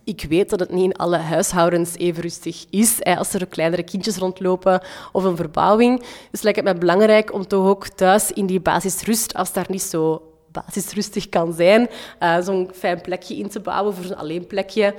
Ik 0.04 0.26
weet 0.28 0.50
dat 0.50 0.60
het 0.60 0.70
niet 0.70 0.84
in 0.84 0.96
alle 0.96 1.16
huishoudens 1.16 1.96
even 1.96 2.22
rustig 2.22 2.64
is, 2.70 3.02
als 3.02 3.34
er 3.34 3.46
kleinere 3.46 3.82
kindjes 3.82 4.16
rondlopen 4.16 4.82
of 5.12 5.24
een 5.24 5.36
verbouwing. 5.36 6.02
Dus 6.30 6.42
lijkt 6.42 6.58
het 6.58 6.66
mij 6.66 6.78
belangrijk 6.78 7.32
om 7.32 7.46
toch 7.46 7.66
ook 7.66 7.88
thuis 7.88 8.32
in 8.32 8.46
die 8.46 8.60
basisrust, 8.60 9.34
als 9.34 9.52
daar 9.52 9.66
niet 9.68 9.82
zo 9.82 10.22
basisrustig 10.54 11.28
kan 11.28 11.52
zijn, 11.52 11.88
uh, 12.20 12.40
zo'n 12.40 12.70
fijn 12.74 13.00
plekje 13.00 13.36
in 13.36 13.48
te 13.48 13.60
bouwen 13.60 13.94
voor 13.94 14.04
een 14.04 14.16
alleen 14.16 14.46
plekje, 14.46 14.94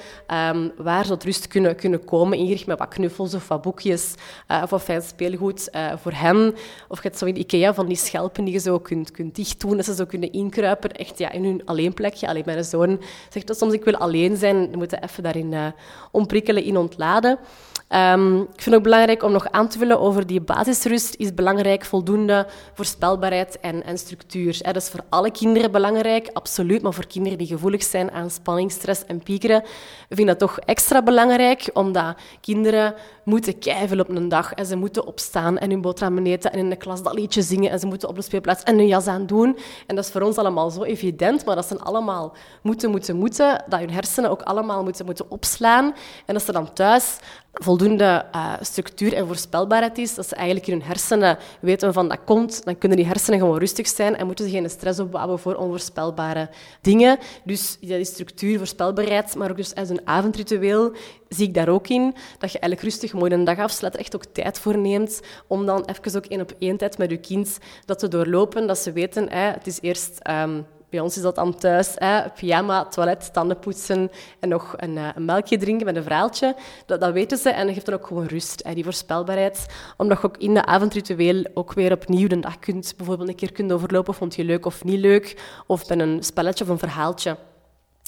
um, 0.52 0.72
waar 0.78 1.06
ze 1.06 1.18
rust 1.24 1.48
kunnen, 1.48 1.76
kunnen 1.76 2.06
komen, 2.06 2.38
ingericht 2.38 2.66
met 2.66 2.80
wat 2.80 2.88
knuffels 2.88 3.34
of 3.34 3.48
wat 3.48 3.62
boekjes 3.62 4.14
uh, 4.52 4.62
of 4.64 4.70
wat 4.70 4.82
fijn 4.82 5.02
speelgoed 5.02 5.70
uh, 5.76 5.94
voor 5.98 6.12
hen. 6.12 6.54
Of 6.88 6.98
je 6.98 7.08
hebt 7.08 7.18
zo 7.18 7.26
in 7.26 7.40
Ikea 7.40 7.74
van 7.74 7.86
die 7.86 7.98
schelpen 7.98 8.44
die 8.44 8.54
je 8.54 8.60
zo 8.60 8.80
kunt, 8.80 9.12
kunt 9.12 9.36
dicht 9.36 9.60
doen, 9.60 9.76
dat 9.76 9.86
ze 9.86 9.96
zo 9.96 10.06
kunnen 10.06 10.32
inkruipen, 10.32 10.92
echt 10.92 11.18
ja, 11.18 11.32
in 11.32 11.44
hun 11.44 11.62
alleen 11.66 11.94
plekje. 11.94 12.28
Alleen 12.28 12.44
mijn 12.46 12.64
zoon 12.64 13.02
zegt 13.30 13.48
dat 13.48 13.58
soms, 13.58 13.74
ik 13.74 13.84
wil 13.84 13.96
alleen 13.96 14.38
zijn, 14.38 14.72
we 14.72 14.78
moeten 14.78 15.04
even 15.04 15.24
daarin 15.24 15.74
omprikkelen, 16.12 16.64
in 16.64 16.78
ontladen. 16.78 17.40
Um, 17.90 18.42
ik 18.42 18.48
vind 18.48 18.66
het 18.66 18.76
ook 18.76 18.84
belangrijk 18.84 19.24
om 19.24 19.32
nog 19.32 19.52
aan 19.52 19.68
te 19.68 19.78
vullen 19.78 20.00
over 20.00 20.28
die 20.28 20.42
basisrust. 20.42 21.16
Is 21.16 21.34
belangrijk 21.34 21.86
voldoende 21.86 22.48
voorspelbaarheid 22.74 23.60
en, 23.60 23.84
en 23.84 23.98
structuur. 23.98 24.58
Dat 24.62 24.76
is 24.76 24.90
voor 24.90 25.00
alle 25.10 25.32
kinderen 25.32 25.72
belangrijk, 25.72 26.30
absoluut. 26.34 26.82
Maar 26.82 26.94
voor 26.94 27.08
kinderen 27.08 27.38
die 27.38 27.48
gevoelig 27.48 27.84
zijn 27.84 28.12
aan 28.12 28.30
spanning, 28.30 28.72
stress 28.72 29.06
en 29.06 29.24
piekeren, 29.24 29.64
vind 30.08 30.20
ik 30.20 30.28
dat 30.28 30.40
toch 30.40 30.60
extra 30.60 31.04
belangrijk. 31.04 31.70
Omdat 31.74 32.16
kinderen 32.42 32.94
moeten 33.24 33.60
keivelen 33.60 34.10
op 34.10 34.16
een 34.16 34.30
dag. 34.30 34.54
En 34.54 34.66
ze 34.66 34.76
moeten 34.76 35.06
opstaan 35.06 35.58
en 35.58 35.70
hun 35.70 35.82
boterham 35.82 36.26
eten 36.26 36.52
en 36.52 36.60
in 36.60 36.70
de 36.70 36.76
klas 36.76 37.04
dat 37.04 37.14
liedje 37.14 37.42
zingen. 37.42 37.72
En 37.72 37.80
ze 37.80 37.86
moeten 37.86 38.10
op 38.10 38.16
de 38.16 38.22
speelplaats 38.22 38.64
en 38.64 38.78
hun 38.78 38.88
jas 38.88 39.08
aan 39.08 39.26
doen. 39.26 39.58
En 39.88 39.96
dat 39.96 40.06
is 40.06 40.12
voor 40.12 40.22
ons 40.22 40.38
allemaal 40.38 40.70
zo 40.70 40.84
evident. 40.84 41.46
Maar 41.46 41.56
dat 41.56 41.66
zijn 41.66 41.82
allemaal 41.82 42.36
moeten, 42.62 42.90
moeten, 42.90 43.16
moeten. 43.16 43.64
Dat 43.68 43.80
hun 43.80 43.92
hersenen 43.92 44.30
ook 44.30 44.42
allemaal 44.42 44.84
moeten, 44.84 45.06
moeten 45.06 45.32
opslaan. 45.32 45.94
En 46.26 46.34
dat 46.34 46.44
ze 46.44 46.52
dan 46.52 46.74
thuis 46.74 47.18
voldoende 47.62 48.26
uh, 48.36 48.54
structuur 48.62 49.14
en 49.14 49.28
voorspelbaarheid 49.28 49.98
is, 49.98 50.16
dat 50.16 50.28
ze 50.28 50.36
eigenlijk 50.36 50.68
in 50.68 50.74
hun 50.74 50.88
hersenen 50.88 51.38
weten 51.60 51.94
van 51.94 52.08
dat 52.08 52.20
komt, 52.26 52.66
dan 52.66 52.78
kunnen 52.78 52.98
die 52.98 53.08
hersenen 53.08 53.40
gewoon 53.40 53.58
rustig 53.58 53.88
zijn 53.88 54.16
en 54.16 54.26
moeten 54.26 54.46
ze 54.46 54.52
geen 54.52 54.70
stress 54.70 55.00
opbouwen 55.00 55.40
voor 55.40 55.56
onvoorspelbare 55.56 56.50
dingen. 56.82 57.18
Dus 57.44 57.78
dat 57.82 58.00
is 58.00 58.08
structuur, 58.08 58.58
voorspelbaarheid, 58.58 59.36
maar 59.36 59.50
ook 59.50 59.58
dus 59.58 59.76
als 59.76 59.90
een 59.90 60.08
avondritueel 60.08 60.92
zie 61.30 61.48
ik 61.48 61.54
daar 61.54 61.70
ook 61.70 61.88
in, 61.88 62.16
dat 62.38 62.52
je 62.52 62.60
eigenlijk 62.60 62.82
rustig 62.82 63.14
mooi 63.14 63.34
een 63.34 63.44
dag 63.44 63.58
afsluit, 63.58 63.94
er 63.94 64.00
echt 64.00 64.16
ook 64.16 64.26
tijd 64.26 64.60
voor 64.60 64.78
neemt 64.78 65.22
om 65.48 65.66
dan 65.66 65.86
even 65.86 66.18
ook 66.18 66.26
één 66.26 66.42
op 66.42 66.54
één 66.60 66.78
tijd 66.78 66.98
met 66.98 67.10
je 67.10 67.18
kind 67.18 67.58
dat 67.86 68.00
te 68.00 68.08
doorlopen, 68.08 68.68
dat 68.68 68.78
ze 68.78 68.92
weten, 68.92 69.30
hè, 69.30 69.52
het 69.52 69.68
is 69.68 69.78
eerst... 69.82 70.20
Um, 70.30 70.66
bij 70.96 71.04
ons 71.04 71.16
is 71.16 71.22
dat 71.22 71.36
dan 71.36 71.56
thuis. 71.56 71.92
Hè, 71.96 72.30
pyjama, 72.30 72.86
toilet, 72.86 73.34
tanden 73.34 73.60
poetsen 73.60 74.12
en 74.40 74.50
nog 74.50 74.74
een, 74.78 74.96
uh, 74.96 75.10
een, 75.16 75.26
melkje 75.26 75.58
drinken 75.58 75.86
met 75.86 75.96
een 75.96 76.04
verhaaltje. 76.04 76.56
Dat, 76.86 77.00
dat 77.00 77.14
weten 77.14 77.38
ze 77.38 77.50
en 77.50 77.66
dat 77.66 77.74
geeft 77.74 77.86
dan 77.86 77.96
ook 77.96 78.08
gewoon 78.08 78.26
rust, 78.26 78.64
hè, 78.64 78.74
die 78.74 78.84
voorspelbaarheid. 78.84 79.66
Omdat 79.98 80.22
je 80.22 80.28
ook 80.28 80.38
in 80.38 80.54
de 80.54 80.66
avondritueel 80.66 81.46
ook 81.54 81.74
weer 81.74 81.92
opnieuw 81.92 82.28
de 82.28 82.40
dag 82.40 82.60
kunt, 82.60 82.94
bijvoorbeeld 82.98 83.30
een 83.30 83.36
keer 83.36 83.52
kunt 83.52 83.72
overlopen. 83.72 84.14
Vond 84.14 84.36
je 84.36 84.44
leuk 84.44 84.66
of 84.66 84.84
niet 84.84 85.00
leuk? 85.00 85.42
Of 85.68 85.90
met 85.90 86.00
een 86.00 86.24
spelletje 86.24 86.64
of 86.64 86.70
een 86.70 86.80
verhaaltje 86.80 87.38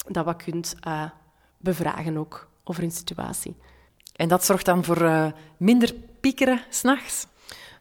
dat 0.08 0.26
wat 0.26 0.44
kunt 0.44 0.76
uh, 0.88 1.04
bevragen 1.58 2.18
ook 2.18 2.48
over 2.64 2.84
een 2.84 2.92
situatie. 2.92 3.56
En 4.16 4.28
dat 4.28 4.46
zorgt 4.46 4.66
dan 4.66 4.84
voor 4.84 5.02
uh, 5.02 5.28
minder 5.58 5.94
piekeren 6.20 6.62
s'nachts? 6.70 7.28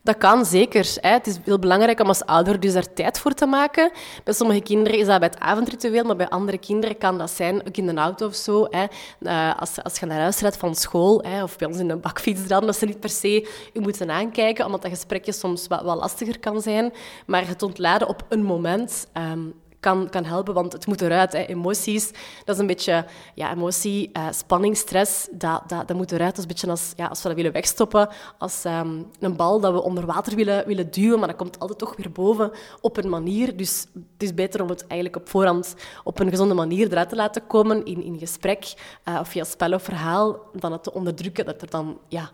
Dat 0.06 0.18
kan 0.18 0.44
zeker. 0.44 0.96
Hè. 1.00 1.10
Het 1.10 1.26
is 1.26 1.38
heel 1.44 1.58
belangrijk 1.58 2.00
om 2.00 2.08
als 2.08 2.24
ouder 2.24 2.60
dus 2.60 2.72
daar 2.72 2.92
tijd 2.92 3.18
voor 3.18 3.32
te 3.32 3.46
maken. 3.46 3.90
Bij 4.24 4.34
sommige 4.34 4.60
kinderen 4.60 4.98
is 4.98 5.06
dat 5.06 5.18
bij 5.18 5.28
het 5.28 5.40
avondritueel, 5.40 6.04
maar 6.04 6.16
bij 6.16 6.28
andere 6.28 6.58
kinderen 6.58 6.98
kan 6.98 7.18
dat 7.18 7.30
zijn, 7.30 7.66
ook 7.66 7.76
in 7.76 7.86
de 7.86 7.94
auto 7.94 8.26
of 8.26 8.34
zo. 8.34 8.66
Hè. 8.70 8.84
Uh, 9.20 9.60
als, 9.60 9.82
als 9.82 9.98
je 9.98 10.06
naar 10.06 10.20
huis 10.20 10.40
rijdt 10.40 10.56
van 10.56 10.74
school, 10.74 11.22
hè, 11.22 11.42
of 11.42 11.56
bij 11.56 11.68
ons 11.68 11.78
in 11.78 11.90
een 11.90 12.00
bakfiets 12.00 12.46
dan, 12.46 12.66
dat 12.66 12.76
ze 12.76 12.84
niet 12.84 13.00
per 13.00 13.10
se 13.10 13.48
u 13.72 13.80
moeten 13.80 14.10
aankijken, 14.10 14.64
omdat 14.64 14.82
dat 14.82 14.90
gesprekje 14.90 15.32
soms 15.32 15.66
wat, 15.66 15.82
wat 15.82 15.96
lastiger 15.96 16.38
kan 16.38 16.62
zijn. 16.62 16.92
Maar 17.26 17.46
het 17.46 17.62
ontladen 17.62 18.08
op 18.08 18.24
een 18.28 18.42
moment 18.42 19.06
um, 19.32 19.54
kan, 19.86 20.08
kan 20.08 20.24
helpen, 20.24 20.54
want 20.54 20.72
het 20.72 20.86
moet 20.86 21.00
eruit. 21.00 21.32
Hè. 21.32 21.44
Emoties, 21.44 22.10
dat 22.44 22.54
is 22.54 22.60
een 22.60 22.66
beetje 22.66 23.04
ja, 23.34 23.52
emotie, 23.52 24.10
uh, 24.12 24.26
spanning, 24.30 24.76
stress, 24.76 25.28
dat, 25.30 25.62
dat, 25.66 25.88
dat 25.88 25.96
moet 25.96 26.12
eruit. 26.12 26.36
Dat 26.36 26.38
is 26.38 26.42
een 26.42 26.48
beetje 26.48 26.70
als, 26.70 26.92
ja, 26.96 27.06
als 27.06 27.22
we 27.22 27.28
dat 27.28 27.36
willen 27.36 27.52
wegstoppen, 27.52 28.08
als 28.38 28.64
um, 28.64 29.06
een 29.20 29.36
bal 29.36 29.60
dat 29.60 29.72
we 29.72 29.82
onder 29.82 30.06
water 30.06 30.36
willen, 30.36 30.66
willen 30.66 30.90
duwen, 30.90 31.18
maar 31.18 31.28
dat 31.28 31.36
komt 31.36 31.58
altijd 31.58 31.78
toch 31.78 31.96
weer 31.96 32.12
boven 32.12 32.50
op 32.80 32.96
een 32.96 33.08
manier. 33.08 33.56
Dus 33.56 33.86
het 33.92 34.22
is 34.22 34.34
beter 34.34 34.62
om 34.62 34.68
het 34.68 34.86
eigenlijk 34.86 35.16
op 35.16 35.28
voorhand 35.28 35.74
op 36.04 36.18
een 36.18 36.30
gezonde 36.30 36.54
manier 36.54 36.90
eruit 36.90 37.08
te 37.08 37.16
laten 37.16 37.46
komen 37.46 37.84
in, 37.84 38.02
in 38.02 38.18
gesprek 38.18 38.74
uh, 39.04 39.18
of 39.20 39.28
via 39.28 39.44
spel 39.44 39.72
of 39.72 39.82
verhaal, 39.82 40.38
dan 40.52 40.72
het 40.72 40.82
te 40.82 40.92
onderdrukken, 40.92 41.44
dat 41.44 41.62
er 41.62 41.70
dan 41.70 41.98
ja, 42.08 42.30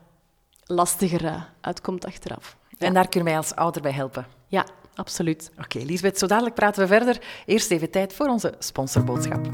lastiger 0.64 1.25
uh, 1.25 1.42
uitkomt 1.61 2.06
achteraf. 2.06 2.56
Ja. 2.68 2.87
En 2.87 2.94
daar 2.94 3.09
kunnen 3.09 3.28
wij 3.28 3.38
als 3.38 3.54
ouder 3.54 3.82
bij 3.82 3.92
helpen. 3.92 4.26
Ja, 4.47 4.64
absoluut. 4.95 5.51
Oké, 5.53 5.63
okay, 5.63 5.83
Lisbeth, 5.83 6.19
zo 6.19 6.27
dadelijk 6.27 6.55
praten 6.55 6.83
we 6.83 6.89
verder. 6.89 7.19
Eerst 7.47 7.71
even 7.71 7.91
tijd 7.91 8.13
voor 8.13 8.29
onze 8.29 8.55
sponsorboodschap. 8.59 9.49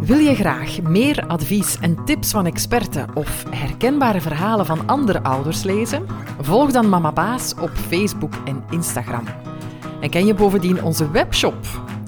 Wil 0.00 0.18
je 0.18 0.34
graag 0.34 0.82
meer 0.82 1.26
advies 1.26 1.78
en 1.78 2.04
tips 2.04 2.30
van 2.30 2.46
experten 2.46 3.16
of 3.16 3.44
herkenbare 3.50 4.20
verhalen 4.20 4.66
van 4.66 4.86
andere 4.86 5.22
ouders 5.22 5.62
lezen? 5.62 6.06
Volg 6.40 6.70
dan 6.70 6.88
Mama 6.88 7.12
Baas 7.12 7.54
op 7.60 7.70
Facebook 7.70 8.32
en 8.44 8.64
Instagram. 8.70 9.24
En 10.00 10.10
ken 10.10 10.26
je 10.26 10.34
bovendien 10.34 10.82
onze 10.82 11.10
webshop? 11.10 11.56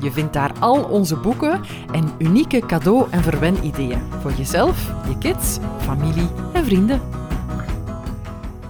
Je 0.01 0.13
vindt 0.13 0.33
daar 0.33 0.53
al 0.61 0.85
onze 0.85 1.17
boeken 1.17 1.61
en 1.93 2.13
unieke 2.19 2.61
cadeau- 2.67 3.07
en 3.11 3.23
verwen-ideeën 3.23 4.03
voor 4.21 4.33
jezelf, 4.33 4.93
je 5.09 5.19
kids, 5.19 5.59
familie 5.79 6.29
en 6.53 6.65
vrienden. 6.65 7.16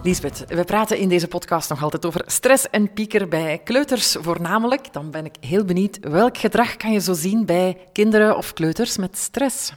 Lisbeth, 0.06 0.44
we 0.48 0.64
praten 0.64 0.98
in 0.98 1.08
deze 1.08 1.28
podcast 1.28 1.68
nog 1.68 1.82
altijd 1.82 2.06
over 2.06 2.22
stress 2.26 2.70
en 2.70 2.92
pieker 2.92 3.28
bij 3.28 3.60
kleuters 3.64 4.16
voornamelijk. 4.20 4.92
Dan 4.92 5.10
ben 5.10 5.24
ik 5.24 5.34
heel 5.40 5.64
benieuwd, 5.64 5.98
welk 6.00 6.38
gedrag 6.38 6.76
kan 6.76 6.92
je 6.92 7.00
zo 7.00 7.12
zien 7.12 7.46
bij 7.46 7.76
kinderen 7.92 8.36
of 8.36 8.52
kleuters 8.52 8.96
met 8.96 9.18
stress? 9.18 9.72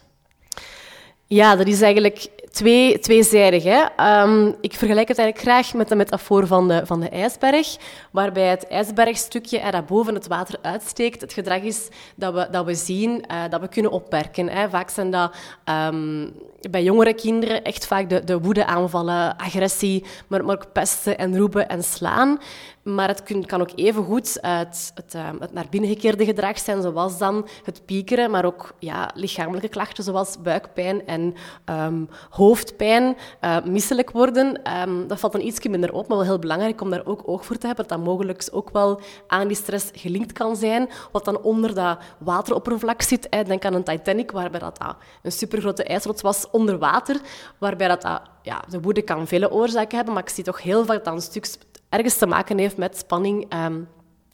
Ja, 1.25 1.55
dat 1.55 1.67
is 1.67 1.81
eigenlijk 1.81 2.27
twee, 2.51 2.99
tweezijdig. 2.99 3.63
Hè? 3.63 4.21
Um, 4.21 4.55
ik 4.61 4.73
vergelijk 4.73 5.07
het 5.07 5.17
eigenlijk 5.17 5.49
graag 5.49 5.73
met 5.73 5.87
de 5.87 5.95
metafoor 5.95 6.47
van 6.47 6.67
de, 6.67 6.81
van 6.85 6.99
de 6.99 7.09
ijsberg, 7.09 7.77
waarbij 8.11 8.47
het 8.47 8.67
ijsbergstukje 8.67 9.59
er 9.59 9.83
boven 9.83 10.13
het 10.13 10.27
water 10.27 10.55
uitsteekt, 10.61 11.21
het 11.21 11.33
gedrag 11.33 11.61
is 11.61 11.87
dat 12.15 12.33
we, 12.33 12.47
dat 12.51 12.65
we 12.65 12.75
zien, 12.75 13.23
uh, 13.31 13.41
dat 13.49 13.61
we 13.61 13.67
kunnen 13.67 13.91
opmerken. 13.91 14.49
Hè? 14.49 14.69
Vaak 14.69 14.89
zijn 14.89 15.11
dat 15.11 15.35
um, 15.65 16.33
bij 16.69 16.83
jongere 16.83 17.13
kinderen 17.13 17.63
echt 17.63 17.85
vaak 17.85 18.09
de, 18.09 18.23
de 18.23 18.39
woede 18.39 18.65
aanvallen, 18.65 19.37
agressie, 19.37 20.05
maar, 20.27 20.45
maar 20.45 20.55
ook 20.55 20.71
pesten 20.71 21.17
en 21.17 21.37
roepen 21.37 21.69
en 21.69 21.83
slaan. 21.83 22.39
Maar 22.83 23.07
het 23.07 23.23
kan 23.45 23.61
ook 23.61 23.71
even 23.75 24.03
goed 24.03 24.41
uit 24.41 24.91
het, 24.95 25.13
uh, 25.15 25.29
het, 25.39 25.53
naar 25.53 25.65
binnen 25.69 25.89
gekeerde 25.89 26.25
gedrag 26.25 26.59
zijn, 26.59 26.81
zoals 26.81 27.17
dan 27.17 27.47
het 27.63 27.85
piekeren, 27.85 28.31
maar 28.31 28.45
ook 28.45 28.73
ja, 28.79 29.11
lichamelijke 29.13 29.67
klachten 29.67 30.03
zoals 30.03 30.41
buikpijn 30.41 31.05
en 31.07 31.35
um, 31.65 32.09
hoofdpijn, 32.29 33.17
uh, 33.41 33.57
misselijk 33.63 34.11
worden. 34.11 34.61
Um, 34.81 35.07
dat 35.07 35.19
valt 35.19 35.33
dan 35.33 35.41
iets 35.41 35.67
minder 35.67 35.93
op, 35.93 36.07
maar 36.07 36.17
wel 36.17 36.25
heel 36.25 36.39
belangrijk 36.39 36.81
om 36.81 36.89
daar 36.89 37.05
ook 37.05 37.21
oog 37.25 37.45
voor 37.45 37.57
te 37.57 37.67
hebben, 37.67 37.87
dat 37.87 37.97
dat 37.97 38.07
mogelijk 38.07 38.47
ook 38.51 38.69
wel 38.69 39.01
aan 39.27 39.47
die 39.47 39.57
stress 39.57 39.89
gelinkt 39.93 40.31
kan 40.33 40.55
zijn, 40.55 40.89
wat 41.11 41.25
dan 41.25 41.41
onder 41.41 41.75
dat 41.75 41.97
wateroppervlak 42.17 43.01
zit. 43.01 43.27
Denk 43.45 43.65
aan 43.65 43.73
een 43.73 43.83
Titanic, 43.83 44.31
waarbij 44.31 44.59
dat, 44.59 44.79
een 45.23 45.31
supergrote 45.31 45.83
ijsrots 45.83 46.21
was 46.21 46.48
onder 46.51 46.77
water, 46.77 47.21
waarbij 47.57 47.87
dat, 47.87 48.03
ja, 48.41 48.63
de 48.69 48.81
woede 48.81 49.01
kan 49.01 49.27
vele 49.27 49.51
oorzaken 49.51 49.95
hebben, 49.95 50.13
maar 50.13 50.23
ik 50.23 50.29
zie 50.29 50.43
toch 50.43 50.61
heel 50.61 50.85
vaak 50.85 51.03
dat 51.03 51.13
een 51.13 51.21
stuk 51.21 51.47
ergens 51.89 52.17
te 52.17 52.25
maken 52.25 52.57
heeft 52.57 52.77
met 52.77 52.97
spanning 52.97 53.53
um, 53.65 53.87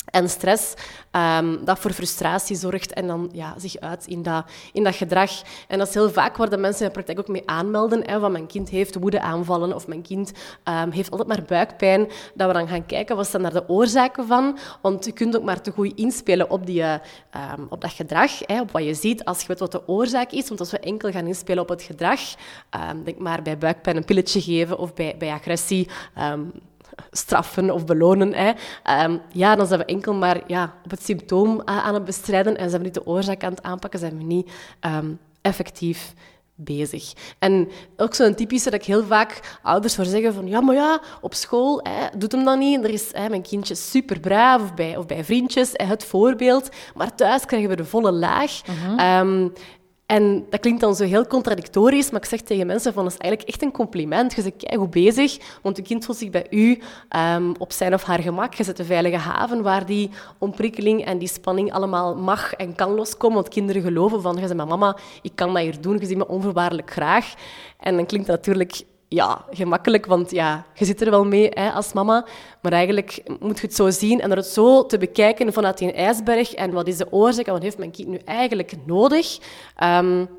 en 0.06 0.30
stress, 0.30 0.74
um, 1.12 1.66
dat 1.66 1.80
voor 1.80 1.92
frustratie 1.92 2.56
zorgt 2.56 2.94
en 2.94 3.08
dan 3.08 3.30
ja, 3.34 3.54
zich 3.58 3.78
uit 3.78 4.08
in 4.08 4.24
dat, 4.24 4.46
in 4.74 4.84
dat 4.84 4.96
gedrag. 4.96 5.32
En 5.68 5.78
dat 5.78 5.88
is 5.88 5.94
heel 5.94 6.10
vaak 6.10 6.38
waar 6.38 6.60
mensen 6.60 6.82
in 6.82 6.88
de 6.88 6.94
praktijk 6.94 7.20
ook 7.20 7.28
mee 7.28 7.44
aanmelden, 7.46 8.10
hè, 8.10 8.20
van 8.20 8.32
mijn 8.32 8.48
kind 8.48 8.70
heeft 8.70 8.96
woede 8.96 9.22
aanvallen 9.22 9.76
of 9.76 9.88
mijn 9.88 10.02
kind 10.02 10.32
um, 10.64 10.92
heeft 10.92 11.12
altijd 11.12 11.30
maar 11.30 11.44
buikpijn, 11.48 12.08
dat 12.34 12.48
we 12.48 12.54
dan 12.54 12.68
gaan 12.68 12.86
kijken, 12.86 13.16
wat 13.16 13.28
zijn 13.28 13.42
daar 13.42 13.54
de 13.54 13.70
oorzaken 13.70 14.28
van? 14.28 14.58
Want 14.82 15.06
je 15.06 15.12
kunt 15.12 15.38
ook 15.38 15.44
maar 15.44 15.62
te 15.62 15.72
goed 15.72 15.94
inspelen 15.96 16.50
op, 16.50 16.66
die, 16.66 16.84
um, 16.84 17.68
op 17.70 17.82
dat 17.82 17.92
gedrag, 17.92 18.32
hè, 18.46 18.62
op 18.62 18.72
wat 18.72 18.84
je 18.84 18.94
ziet, 18.94 19.26
als 19.26 19.42
je 19.42 19.48
weet 19.48 19.60
wat 19.60 19.72
de 19.72 19.88
oorzaak 19.88 20.32
is. 20.32 20.48
Want 20.48 20.60
als 20.60 20.72
we 20.72 20.80
enkel 20.80 21.12
gaan 21.12 21.28
inspelen 21.28 21.64
op 21.64 21.70
het 21.70 21.82
gedrag, 21.82 22.20
denk 23.04 23.18
maar 23.18 23.42
bij 23.42 23.58
buikpijn 23.58 23.96
een 23.96 24.06
pilletje 24.06 24.42
geven 24.42 24.78
of 24.78 24.94
bij, 24.94 25.16
bij 25.18 25.32
agressie 25.32 25.88
straffen 27.12 27.72
of 27.72 27.86
belonen. 27.86 28.34
Hè. 28.34 28.52
Um, 29.04 29.22
ja, 29.32 29.56
dan 29.56 29.68
zijn 29.68 29.80
we 29.80 29.86
enkel 29.86 30.14
maar 30.14 30.42
ja, 30.48 30.74
op 30.84 30.92
het 30.92 31.04
symptoom 31.04 31.62
aan 31.66 31.94
het 31.94 32.06
bestrijden 32.06 32.58
en 32.58 32.70
zijn 32.70 32.82
we 32.82 32.88
niet 32.88 32.98
de 32.98 33.06
oorzaak 33.06 33.44
aan 33.44 33.52
het 33.52 33.64
aanpakken, 33.64 34.00
zijn 34.00 34.18
we 34.18 34.24
niet 34.24 34.52
um, 34.82 35.20
effectief 35.42 36.14
bezig. 36.56 37.14
En 37.40 37.70
ook 37.98 38.14
zo'n 38.14 38.36
typische 38.36 38.70
dat 38.70 38.80
ik 38.80 38.86
heel 38.86 39.04
vaak 39.04 39.58
ouders 39.62 39.96
voor 39.96 40.06
zeggen 40.06 40.34
van 40.34 40.48
ja, 40.48 40.62
maar 40.62 40.76
ja, 40.76 41.02
op 41.22 41.34
school 41.34 41.80
hè, 41.84 42.18
doet 42.18 42.32
hem 42.32 42.44
dat 42.44 42.58
niet. 42.58 42.84
Er 42.84 42.90
is 42.90 43.10
hè, 43.12 43.30
mijn 43.30 43.42
kindje 43.42 43.76
super 43.76 44.20
braaf 44.20 44.62
of 44.62 44.74
bij, 44.74 44.98
of 44.98 45.06
bij 45.06 45.24
vriendjes, 45.24 45.70
hè, 45.74 45.86
het 45.86 46.06
voorbeeld. 46.06 46.70
Maar 46.96 47.16
thuis 47.16 47.46
krijgen 47.46 47.70
we 47.70 47.76
de 47.76 47.86
volle 47.86 48.12
laag. 48.12 48.62
Uh 48.70 48.98
-huh. 48.98 49.20
um, 49.20 49.54
en 50.06 50.46
dat 50.50 50.60
klinkt 50.60 50.82
dan 50.82 50.96
zo 50.96 51.04
heel 51.04 51.28
contradictorisch, 51.28 52.12
maar 52.12 52.22
ik 52.22 52.28
zeg 52.28 52.42
tegen 52.42 52.68
mensen 52.68 52.94
van, 52.94 53.04
dat 53.04 53.14
is 53.14 53.20
eigenlijk 53.20 53.52
echt 53.52 53.64
een 53.64 53.72
compliment. 53.72 54.34
Je 54.34 54.42
bent 54.42 54.76
goed 54.78 54.90
bezig, 54.90 55.38
want 55.62 55.78
je 55.78 55.84
kind 55.84 56.06
voelt 56.06 56.18
zich 56.18 56.30
bij 56.30 56.48
u 56.50 56.80
um, 57.36 57.54
op 57.58 57.72
zijn 57.72 57.94
of 57.94 58.04
haar 58.04 58.20
gemak. 58.20 58.54
Je 58.54 58.64
zet 58.64 58.80
een 58.80 58.86
veilige 58.86 59.18
haven 59.18 59.62
waar 59.62 59.86
die 59.86 60.10
ontprikkeling 60.38 61.06
en 61.06 61.18
die 61.18 61.28
spanning 61.28 61.74
allemaal 61.74 62.16
mag 62.16 62.54
en 62.54 62.76
kan 62.76 62.92
loskomen. 62.92 63.36
Want 63.36 63.50
kinderen 63.50 63.82
geloven 63.82 64.22
van, 64.22 64.36
je 64.36 64.48
zegt, 64.48 64.54
mama, 64.54 64.98
ik 65.22 65.32
kan 65.36 65.54
dat 65.54 65.62
hier 65.62 65.82
doen, 65.82 65.98
je 66.00 66.06
ziet 66.06 66.18
me 66.18 66.28
onvoorwaardelijk 66.28 66.92
graag. 66.92 67.34
En 67.80 67.96
dan 67.96 68.06
klinkt 68.06 68.28
dat 68.28 68.36
natuurlijk 68.36 68.84
ja, 69.08 69.46
gemakkelijk, 69.50 70.06
want 70.06 70.32
ja, 70.32 70.66
je 70.74 70.86
zit 70.86 71.02
er 71.02 71.10
wel 71.10 71.26
mee 71.26 71.50
hè, 71.54 71.70
als 71.72 71.94
mama. 71.94 72.26
Maar 72.62 72.72
eigenlijk 72.72 73.24
moet 73.40 73.60
je 73.60 73.66
het 73.66 73.76
zo 73.76 73.90
zien 73.90 74.22
en 74.22 74.28
door 74.28 74.38
het 74.38 74.46
zo 74.46 74.86
te 74.86 74.98
bekijken 74.98 75.54
vanuit 75.54 75.78
die 75.78 75.92
ijsberg 75.92 76.54
en 76.54 76.72
wat 76.72 76.88
is 76.88 76.98
de 76.98 77.12
oorzaak 77.12 77.46
en 77.46 77.54
wat 77.54 77.64
heeft 77.64 77.78
mijn 77.78 77.92
kind 77.92 78.08
nu 78.08 78.18
eigenlijk 78.26 78.74
nodig, 78.86 79.40
um, 79.84 80.30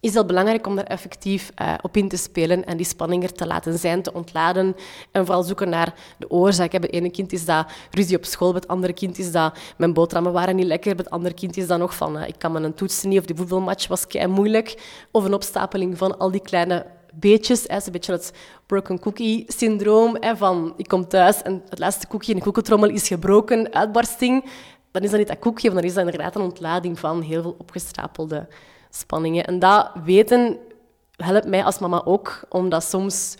is 0.00 0.14
het 0.14 0.26
belangrijk 0.26 0.66
om 0.66 0.76
daar 0.76 0.84
effectief 0.84 1.50
uh, 1.62 1.74
op 1.80 1.96
in 1.96 2.08
te 2.08 2.16
spelen 2.16 2.64
en 2.64 2.76
die 2.76 2.86
spanning 2.86 3.22
er 3.22 3.32
te 3.32 3.46
laten 3.46 3.78
zijn, 3.78 4.02
te 4.02 4.12
ontladen 4.12 4.76
en 5.10 5.26
vooral 5.26 5.42
zoeken 5.42 5.68
naar 5.68 5.94
de 6.18 6.30
oorzaak. 6.30 6.70
Bij 6.70 6.80
het 6.80 6.92
ene 6.92 7.10
kind 7.10 7.32
is 7.32 7.44
dat 7.44 7.66
ruzie 7.90 8.16
op 8.16 8.24
school, 8.24 8.50
bij 8.52 8.60
het 8.60 8.70
andere 8.70 8.92
kind 8.92 9.18
is 9.18 9.32
dat 9.32 9.58
mijn 9.76 9.92
boterhammen 9.92 10.32
waren 10.32 10.56
niet 10.56 10.66
lekker, 10.66 10.94
bij 10.94 11.04
het 11.04 11.14
andere 11.14 11.34
kind 11.34 11.56
is 11.56 11.66
dat 11.66 11.78
nog 11.78 11.94
van 11.94 12.16
uh, 12.16 12.28
ik 12.28 12.34
kan 12.38 12.52
mijn 12.52 12.74
toetsen 12.74 13.08
niet 13.08 13.18
of 13.18 13.24
die 13.24 13.36
voetbalmatch 13.36 13.88
was 13.88 14.06
kei 14.06 14.26
moeilijk 14.26 14.82
of 15.10 15.24
een 15.24 15.34
opstapeling 15.34 15.98
van 15.98 16.18
al 16.18 16.30
die 16.30 16.42
kleine 16.42 16.86
beetjes. 17.12 17.68
Een 17.68 17.92
beetje 17.92 18.12
het 18.12 18.32
broken 18.66 18.98
cookie 18.98 19.44
syndroom. 19.48 20.16
Hè, 20.20 20.36
van 20.36 20.74
ik 20.76 20.88
kom 20.88 21.08
thuis 21.08 21.42
en 21.42 21.62
het 21.68 21.78
laatste 21.78 22.06
koekje 22.06 22.32
in 22.32 22.38
de 22.38 22.44
koekentrommel 22.44 22.88
is 22.88 23.08
gebroken, 23.08 23.72
uitbarsting. 23.72 24.44
Dan 24.90 25.02
is 25.02 25.10
dat 25.10 25.18
niet 25.18 25.28
dat 25.28 25.38
koekje, 25.38 25.70
maar 25.70 25.80
dan 25.80 25.88
is 25.90 25.94
dat 25.94 26.04
inderdaad 26.04 26.34
een 26.34 26.42
ontlading 26.42 26.98
van 26.98 27.20
heel 27.20 27.42
veel 27.42 27.56
opgestapelde 27.58 28.48
spanningen. 28.90 29.44
En 29.44 29.58
dat 29.58 29.90
weten 30.04 30.58
helpt 31.16 31.46
mij 31.46 31.64
als 31.64 31.78
mama 31.78 32.02
ook, 32.04 32.44
omdat 32.48 32.84
soms... 32.84 33.34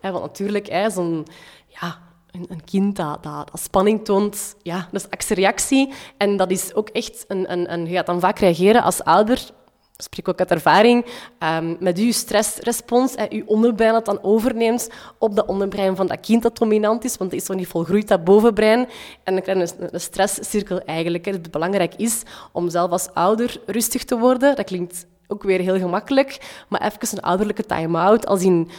Hè, 0.00 0.10
want 0.10 0.24
natuurlijk, 0.24 0.66
hè, 0.68 0.90
zo'n... 0.90 1.26
Ja, 1.66 1.98
een, 2.30 2.64
kind 2.64 2.96
dat, 2.96 3.22
dat, 3.22 3.50
dat, 3.50 3.60
spanning 3.60 4.04
toont, 4.04 4.56
ja, 4.62 4.88
dat 4.92 5.00
is 5.00 5.10
actiereactie. 5.10 5.92
En 6.16 6.36
dat 6.36 6.50
is 6.50 6.74
ook 6.74 6.88
echt... 6.88 7.24
Een, 7.28 7.52
een, 7.52 7.72
een, 7.72 7.86
je 7.86 7.94
gaat 7.94 8.06
dan 8.06 8.20
vaak 8.20 8.38
reageren 8.38 8.82
als 8.82 9.04
ouder 9.04 9.50
spreek 9.96 10.28
ook 10.28 10.38
uit 10.38 10.50
ervaring, 10.50 11.06
um, 11.38 11.76
met 11.80 11.98
uw 11.98 12.12
stressrespons 12.12 13.14
en 13.14 13.26
uw 13.30 13.44
onderbrein 13.46 13.92
dat 13.92 14.04
dan 14.04 14.22
overneemt 14.22 14.90
op 15.18 15.36
dat 15.36 15.46
onderbrein 15.46 15.96
van 15.96 16.06
dat 16.06 16.20
kind 16.20 16.42
dat 16.42 16.58
dominant 16.58 17.04
is, 17.04 17.16
want 17.16 17.30
het 17.30 17.40
is 17.40 17.48
nog 17.48 17.56
niet 17.56 17.66
volgroeid, 17.66 18.08
dat 18.08 18.24
bovenbrein. 18.24 18.88
En 19.24 19.34
dan 19.34 19.42
krijg 19.42 19.58
je 19.58 19.74
een, 19.90 20.00
stresscirkel 20.00 20.80
eigenlijk. 20.80 21.24
Het 21.24 21.50
belangrijk 21.50 21.94
is 21.94 22.22
om 22.52 22.70
zelf 22.70 22.90
als 22.90 23.08
ouder 23.12 23.60
rustig 23.66 24.04
te 24.04 24.18
worden. 24.18 24.56
Dat 24.56 24.64
klinkt 24.64 25.06
ook 25.26 25.42
weer 25.42 25.60
heel 25.60 25.78
gemakkelijk, 25.78 26.64
maar 26.68 26.82
even 26.82 27.18
een 27.18 27.22
ouderlijke 27.22 27.66
time-out, 27.66 28.26
als 28.26 28.42
in 28.42 28.70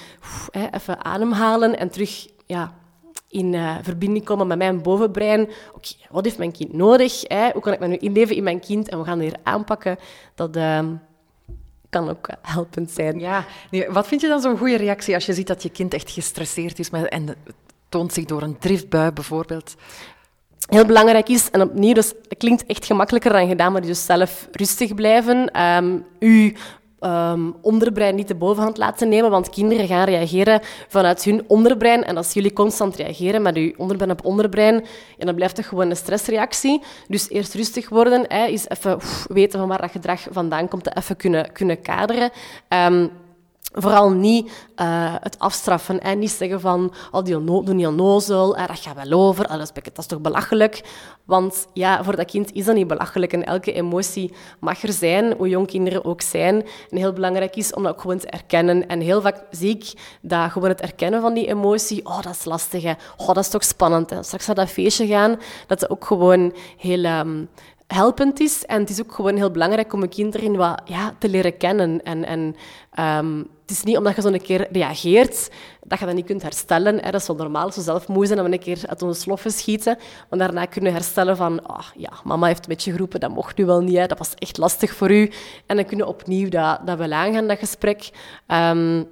even 0.72 1.05
ademhalen 1.05 1.77
en 1.77 1.89
terug 1.89 2.27
ja, 2.45 2.74
in 3.29 3.53
uh, 3.53 3.75
verbinding 3.82 4.25
komen 4.25 4.48
met 4.48 4.58
mijn 4.58 4.82
bovenbrein. 4.82 5.50
Oké, 5.74 5.89
wat 6.10 6.24
heeft 6.24 6.38
mijn 6.38 6.51
kind 6.51 6.74
nodig? 6.74 7.22
Hè? 7.27 7.50
Hoe 7.51 7.62
kan 7.62 7.74
ik 7.74 7.79
me 7.79 7.88
nu 7.88 7.98
inleven 7.98 8.36
in 8.36 8.44
mijn 8.44 8.60
kind? 8.60 8.89
En 8.89 9.00
we 9.00 9.05
gaan 9.05 9.20
hier 9.20 9.36
aanpakken. 9.44 9.98
Dat 10.36 10.55
uh, 10.55 10.79
kan 11.89 12.10
ook 12.10 12.29
helpend 12.41 12.91
zijn. 12.91 13.20
Ja, 13.20 13.46
nee, 13.72 13.89
wat 13.89 14.08
vind 14.08 14.22
je 14.22 14.27
dan 14.27 14.41
zo'n 14.41 14.58
goede 14.58 14.77
reactie 14.77 15.13
als 15.13 15.25
je 15.25 15.34
ziet 15.34 15.48
dat 15.48 15.63
je 15.63 15.70
kind 15.70 15.94
echt 15.94 16.12
gestresseerd 16.12 16.79
is 16.79 16.89
met, 16.89 17.10
en 17.10 17.36
toont 17.89 18.13
zich 18.13 18.25
door 18.25 18.41
een 18.41 18.58
driftbui 18.58 19.12
bijvoorbeeld? 19.12 19.75
Heel 20.65 20.86
belangrijk 20.86 21.29
is, 21.29 21.51
en 21.51 21.62
opnieuw, 21.62 21.94
dus 21.94 22.08
het 22.08 22.38
klinkt 22.38 22.65
echt 22.65 22.86
gemakkelijker 22.86 23.32
dan 23.32 23.48
gedaan, 23.48 23.72
maar 23.72 23.82
dus 23.82 24.05
zelf 24.05 24.48
rustig 24.51 24.96
blijven. 24.96 25.62
Um, 25.62 26.05
u 26.20 26.55
um, 27.05 27.55
onderbrein 27.62 28.15
niet 28.15 28.27
de 28.27 28.35
bovenhand 28.35 28.77
laten 28.77 29.09
nemen, 29.09 29.29
want 29.29 29.50
kinderen 29.50 29.88
gaan 29.88 30.05
reageren 30.05 30.59
vanuit 30.88 31.24
hun 31.24 31.43
onderbrein. 31.47 32.03
En 32.03 32.17
als 32.17 32.33
jullie 32.33 32.53
constant 32.53 32.95
reageren 32.95 33.41
met 33.41 33.55
je 33.55 33.74
onderbrein 33.77 34.12
op 34.12 34.25
onderbrein, 34.25 34.85
ja, 35.17 35.25
dan 35.25 35.35
blijft 35.35 35.57
het 35.57 35.65
gewoon 35.65 35.89
een 35.89 35.95
stressreactie. 35.95 36.81
Dus 37.07 37.29
eerst 37.29 37.53
rustig 37.53 37.89
worden, 37.89 38.25
hè, 38.27 38.45
is 38.45 38.69
even 38.69 39.00
weten 39.27 39.59
van 39.59 39.67
waar 39.67 39.81
dat 39.81 39.91
gedrag 39.91 40.27
vandaan 40.31 40.67
komt, 40.67 40.97
even 40.97 41.15
kunnen, 41.15 41.51
kunnen 41.51 41.81
kaderen. 41.81 42.31
Um, 42.69 43.12
Vooral 43.77 44.10
niet 44.10 44.46
uh, 44.75 45.15
het 45.20 45.39
afstraffen 45.39 46.01
en 46.01 46.20
niet 46.20 46.32
zeggen 46.32 46.62
van 46.62 46.94
oh, 47.12 47.24
die 47.24 47.38
onnozel, 47.88 48.58
uh, 48.58 48.67
dat 48.67 48.79
gaat 48.79 49.08
wel 49.08 49.20
over, 49.20 49.46
oh, 49.46 49.58
dat, 49.58 49.72
is, 49.98 50.05
toch 50.05 50.22
belachelijk. 50.22 50.82
Want 51.25 51.67
ja, 51.74 52.03
voor 52.03 52.15
dat 52.15 52.25
kind 52.25 52.53
is 52.53 52.65
dat 52.65 52.75
niet 52.75 52.88
belachelijk 52.88 53.34
en 53.34 53.46
elke 53.46 53.72
emotie 53.74 54.34
mag 54.60 54.84
er 54.84 54.94
zijn, 54.94 55.34
hoe 55.38 55.50
jong 55.50 55.67
kinderen 55.67 56.05
ook 56.05 56.22
zijn. 56.22 56.65
En 56.89 56.98
heel 56.98 57.13
belangrijk 57.13 57.55
is 57.55 57.74
om 57.74 57.84
dat 57.84 57.91
ook 57.94 58.01
gewoon 58.01 58.17
te 58.17 58.27
erkennen. 58.27 58.88
En 58.88 59.00
heel 59.00 59.22
vaak 59.22 59.44
zie 59.50 59.70
ik 59.70 59.94
dat 60.22 60.51
gewoon 60.51 60.70
het 60.70 60.82
erkennen 60.82 61.22
van 61.22 61.34
die 61.34 61.48
emotie, 61.48 62.05
oh, 62.05 62.22
dat 62.22 62.32
is 62.34 62.46
lastig, 62.46 62.84
hè. 62.84 62.94
Oh, 63.17 63.27
dat 63.27 63.38
is 63.38 63.50
toch 63.50 63.63
spannend. 63.63 64.10
Hè. 64.10 64.24
Straks 64.24 64.46
naar 64.46 64.55
dat 64.55 64.70
feestje 64.70 65.08
gaan, 65.08 65.39
dat 65.67 65.79
ze 65.79 65.89
ook 65.89 66.05
gewoon 66.05 66.53
heel... 66.77 67.03
Um, 67.03 67.50
helpend 67.87 68.39
is. 68.39 68.65
En 68.65 68.79
het 68.79 68.89
is 68.89 69.01
ook 69.01 69.13
gewoon 69.13 69.35
heel 69.35 69.51
belangrijk 69.51 69.93
om 69.93 70.01
een 70.01 70.09
kind 70.09 70.35
erin 70.35 70.55
wat, 70.55 70.81
ja, 70.85 71.15
te 71.19 71.29
leren 71.29 71.57
kennen. 71.57 72.03
En, 72.03 72.25
en 72.25 72.55
um, 72.99 73.47
het 73.61 73.71
is 73.71 73.83
niet 73.83 73.97
omdat 73.97 74.15
je 74.15 74.21
zo 74.21 74.27
een 74.27 74.41
keer 74.41 74.67
reageert, 74.71 75.49
dat 75.83 75.99
je 75.99 76.05
dat 76.05 76.15
niet 76.15 76.25
kunt 76.25 76.41
herstellen. 76.41 76.95
Hè. 77.03 77.11
Dat 77.11 77.21
is 77.21 77.27
wel 77.27 77.35
normaal, 77.35 77.71
zo 77.71 77.81
zelf 77.81 78.07
moe 78.07 78.25
zijn 78.25 78.39
en 78.39 78.45
we 78.45 78.51
een 78.51 78.59
keer 78.59 78.83
uit 78.85 79.01
onze 79.01 79.21
sloffen 79.21 79.51
schieten. 79.51 79.97
Maar 80.29 80.39
daarna 80.39 80.65
kunnen 80.65 80.93
herstellen 80.93 81.37
van, 81.37 81.69
oh, 81.69 81.87
ja, 81.95 82.11
mama 82.23 82.47
heeft 82.47 82.63
een 82.63 82.69
beetje 82.69 82.91
geroepen, 82.91 83.19
dat 83.19 83.29
mocht 83.29 83.57
nu 83.57 83.65
wel 83.65 83.81
niet, 83.81 84.09
dat 84.09 84.17
was 84.17 84.33
echt 84.35 84.57
lastig 84.57 84.93
voor 84.93 85.11
u. 85.11 85.31
En 85.65 85.75
dan 85.75 85.85
kunnen 85.85 86.05
we 86.05 86.11
opnieuw 86.11 86.49
dat, 86.49 86.79
dat 86.85 86.97
wel 86.97 87.11
aangaan, 87.11 87.47
dat 87.47 87.59
gesprek. 87.59 88.09
Um, 88.47 89.07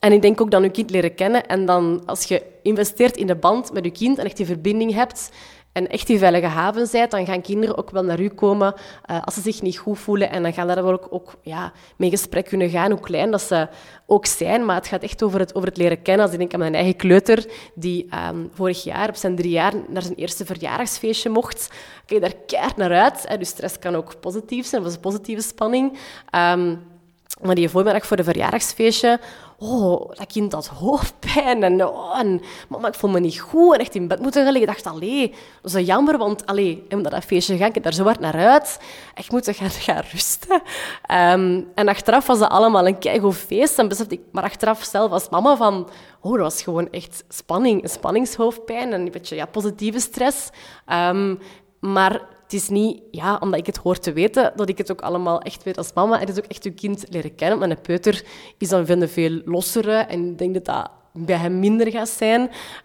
en 0.00 0.12
ik 0.12 0.22
denk 0.22 0.40
ook 0.40 0.50
dat 0.50 0.62
je 0.62 0.70
kind 0.70 0.90
leren 0.90 1.14
kennen. 1.14 1.46
En 1.46 1.66
dan, 1.66 2.02
als 2.06 2.24
je 2.24 2.42
investeert 2.62 3.16
in 3.16 3.26
de 3.26 3.34
band 3.34 3.72
met 3.72 3.84
je 3.84 3.90
kind 3.90 4.18
en 4.18 4.24
echt 4.24 4.36
die 4.36 4.46
verbinding 4.46 4.94
hebt, 4.94 5.30
en 5.72 5.88
echt 5.88 6.06
die 6.06 6.18
veilige 6.18 6.46
haven 6.46 6.86
zijt, 6.86 7.10
dan 7.10 7.26
gaan 7.26 7.40
kinderen 7.40 7.78
ook 7.78 7.90
wel 7.90 8.04
naar 8.04 8.20
u 8.20 8.28
komen 8.28 8.74
uh, 9.10 9.22
als 9.22 9.34
ze 9.34 9.40
zich 9.40 9.62
niet 9.62 9.78
goed 9.78 9.98
voelen. 9.98 10.30
En 10.30 10.42
dan 10.42 10.52
gaan 10.52 10.66
daar 10.66 10.84
ook, 10.84 11.06
ook 11.10 11.34
ja, 11.42 11.72
mee 11.96 12.10
gesprek 12.10 12.44
kunnen 12.44 12.70
gaan, 12.70 12.90
hoe 12.90 13.00
klein 13.00 13.30
dat 13.30 13.42
ze 13.42 13.68
ook 14.06 14.26
zijn. 14.26 14.64
Maar 14.64 14.76
het 14.76 14.86
gaat 14.86 15.02
echt 15.02 15.22
over 15.22 15.40
het, 15.40 15.54
over 15.54 15.68
het 15.68 15.76
leren 15.76 16.02
kennen. 16.02 16.24
Als 16.24 16.32
ik 16.32 16.38
denk 16.38 16.52
aan 16.52 16.58
mijn 16.58 16.74
eigen 16.74 16.96
kleuter, 16.96 17.46
die 17.74 18.08
um, 18.30 18.50
vorig 18.52 18.84
jaar 18.84 19.08
op 19.08 19.16
zijn 19.16 19.36
drie 19.36 19.50
jaar 19.50 19.72
naar 19.88 20.02
zijn 20.02 20.14
eerste 20.14 20.44
verjaardagsfeestje 20.44 21.30
mocht. 21.30 21.70
Kijk 22.06 22.20
daar 22.20 22.34
keihard 22.46 22.76
naar 22.76 22.92
uit. 22.92 23.28
Hè. 23.28 23.38
Dus 23.38 23.48
stress 23.48 23.78
kan 23.78 23.94
ook 23.94 24.20
positief 24.20 24.66
zijn, 24.66 24.82
dat 24.82 24.90
was 24.90 25.00
een 25.02 25.10
positieve 25.10 25.42
spanning. 25.42 25.98
Um, 26.34 26.91
maar 27.40 27.54
die 27.54 27.68
voormiddag 27.68 28.06
voor 28.06 28.16
de 28.16 28.24
verjaardagsfeestje, 28.24 29.20
oh, 29.58 30.08
dat 30.08 30.26
kind 30.26 30.52
had 30.52 30.66
hoofdpijn 30.66 31.62
en, 31.62 31.86
oh, 31.86 32.18
en 32.18 32.40
mama, 32.68 32.88
ik 32.88 32.94
voel 32.94 33.10
me 33.10 33.20
niet 33.20 33.40
goed 33.40 33.74
en 33.74 33.80
echt 33.80 33.94
in 33.94 34.08
bed 34.08 34.20
moeten 34.20 34.42
liggen. 34.42 34.60
Ik 34.60 34.66
dacht, 34.66 34.86
allee, 34.86 35.34
dat 35.62 35.74
is 35.74 35.86
jammer, 35.86 36.18
want 36.18 36.46
allee, 36.46 36.86
omdat 36.90 37.12
dat 37.12 37.24
feestje 37.24 37.56
ga 37.56 37.66
ik 37.66 37.82
daar 37.82 37.94
zo 37.94 38.04
hard 38.04 38.20
naar 38.20 38.34
uit. 38.34 38.80
Ik 39.14 39.30
moet 39.30 39.48
gaan, 39.50 39.70
gaan 39.86 40.02
rusten. 40.12 40.62
Um, 41.10 41.68
en 41.74 41.88
achteraf 41.88 42.26
was 42.26 42.38
dat 42.38 42.50
allemaal 42.50 42.86
een 42.86 42.98
keigoed 42.98 43.36
feest. 43.36 43.78
En 43.78 43.88
besefte 43.88 44.14
ik, 44.14 44.20
maar 44.32 44.44
achteraf 44.44 44.82
zelf 44.82 45.10
als 45.10 45.28
mama 45.28 45.56
van, 45.56 45.88
oh, 46.20 46.32
dat 46.32 46.40
was 46.40 46.62
gewoon 46.62 46.90
echt 46.90 47.24
spanning, 47.28 47.82
een 47.82 47.88
spanningshoofdpijn 47.88 48.92
en 48.92 49.00
een 49.00 49.10
beetje 49.10 49.36
ja, 49.36 49.46
positieve 49.46 50.00
stress. 50.00 50.50
Um, 50.92 51.38
maar 51.80 52.20
het 52.52 52.60
is 52.60 52.68
niet, 52.68 53.02
ja, 53.10 53.36
omdat 53.40 53.60
ik 53.60 53.66
het 53.66 53.76
hoor 53.76 53.98
te 53.98 54.12
weten, 54.12 54.52
dat 54.56 54.68
ik 54.68 54.78
het 54.78 54.90
ook 54.90 55.00
allemaal 55.00 55.40
echt 55.40 55.62
weet 55.62 55.78
als 55.78 55.92
mama. 55.92 56.18
Het 56.18 56.28
is 56.28 56.38
ook 56.38 56.44
echt 56.44 56.64
je 56.64 56.70
kind 56.70 57.04
leren 57.08 57.34
kennen. 57.34 57.58
Mijn 57.58 57.80
peuter 57.80 58.24
is 58.58 58.68
dan 58.68 58.86
vinden 58.86 59.08
veel 59.08 59.40
lossere 59.44 59.92
en 59.92 60.30
ik 60.30 60.38
denk 60.38 60.54
dat 60.54 60.64
dat 60.64 60.90
bij 61.12 61.36
hem 61.36 61.58
minder 61.58 61.90
gaat 61.90 62.08
zijn. 62.08 62.40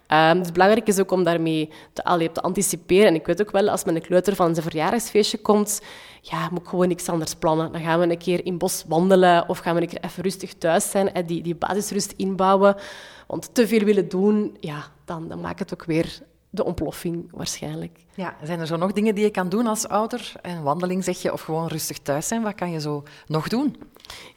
Um, 0.08 0.42
dus 0.42 0.52
belangrijk 0.52 0.86
is 0.86 0.98
ook 0.98 1.10
om 1.10 1.24
daarmee 1.24 1.70
te, 1.92 2.04
allee, 2.04 2.32
te 2.32 2.40
anticiperen. 2.40 3.06
En 3.06 3.14
ik 3.14 3.26
weet 3.26 3.40
ook 3.40 3.50
wel, 3.50 3.68
als 3.68 3.84
mijn 3.84 4.00
kleuter 4.00 4.34
van 4.34 4.54
zijn 4.54 4.66
verjaardagsfeestje 4.66 5.38
komt, 5.38 5.80
ja, 6.20 6.48
moet 6.50 6.60
ik 6.60 6.68
gewoon 6.68 6.88
niks 6.88 7.08
anders 7.08 7.34
plannen. 7.34 7.72
Dan 7.72 7.80
gaan 7.80 8.00
we 8.00 8.10
een 8.10 8.18
keer 8.18 8.44
in 8.44 8.50
het 8.50 8.58
bos 8.58 8.84
wandelen 8.88 9.48
of 9.48 9.58
gaan 9.58 9.74
we 9.74 9.80
een 9.80 9.88
keer 9.88 10.04
even 10.04 10.22
rustig 10.22 10.54
thuis 10.54 10.90
zijn 10.90 11.12
en 11.12 11.26
die, 11.26 11.42
die 11.42 11.54
basisrust 11.54 12.14
inbouwen. 12.16 12.76
Want 13.26 13.54
te 13.54 13.66
veel 13.66 13.84
willen 13.84 14.08
doen, 14.08 14.56
ja, 14.60 14.84
dan, 15.04 15.28
dan 15.28 15.40
maakt 15.40 15.58
het 15.58 15.72
ook 15.72 15.84
weer 15.84 16.20
de 16.50 16.64
ontploffing 16.64 17.28
waarschijnlijk. 17.30 17.98
Ja, 18.14 18.36
zijn 18.42 18.60
er 18.60 18.66
zo 18.66 18.76
nog 18.76 18.92
dingen 18.92 19.14
die 19.14 19.24
je 19.24 19.30
kan 19.30 19.48
doen 19.48 19.66
als 19.66 19.88
ouder? 19.88 20.32
Een 20.42 20.62
wandeling 20.62 21.04
zeg 21.04 21.22
je, 21.22 21.32
of 21.32 21.40
gewoon 21.40 21.66
rustig 21.66 21.98
thuis 21.98 22.28
zijn. 22.28 22.42
Wat 22.42 22.54
kan 22.54 22.70
je 22.70 22.80
zo 22.80 23.02
nog 23.26 23.48
doen? 23.48 23.76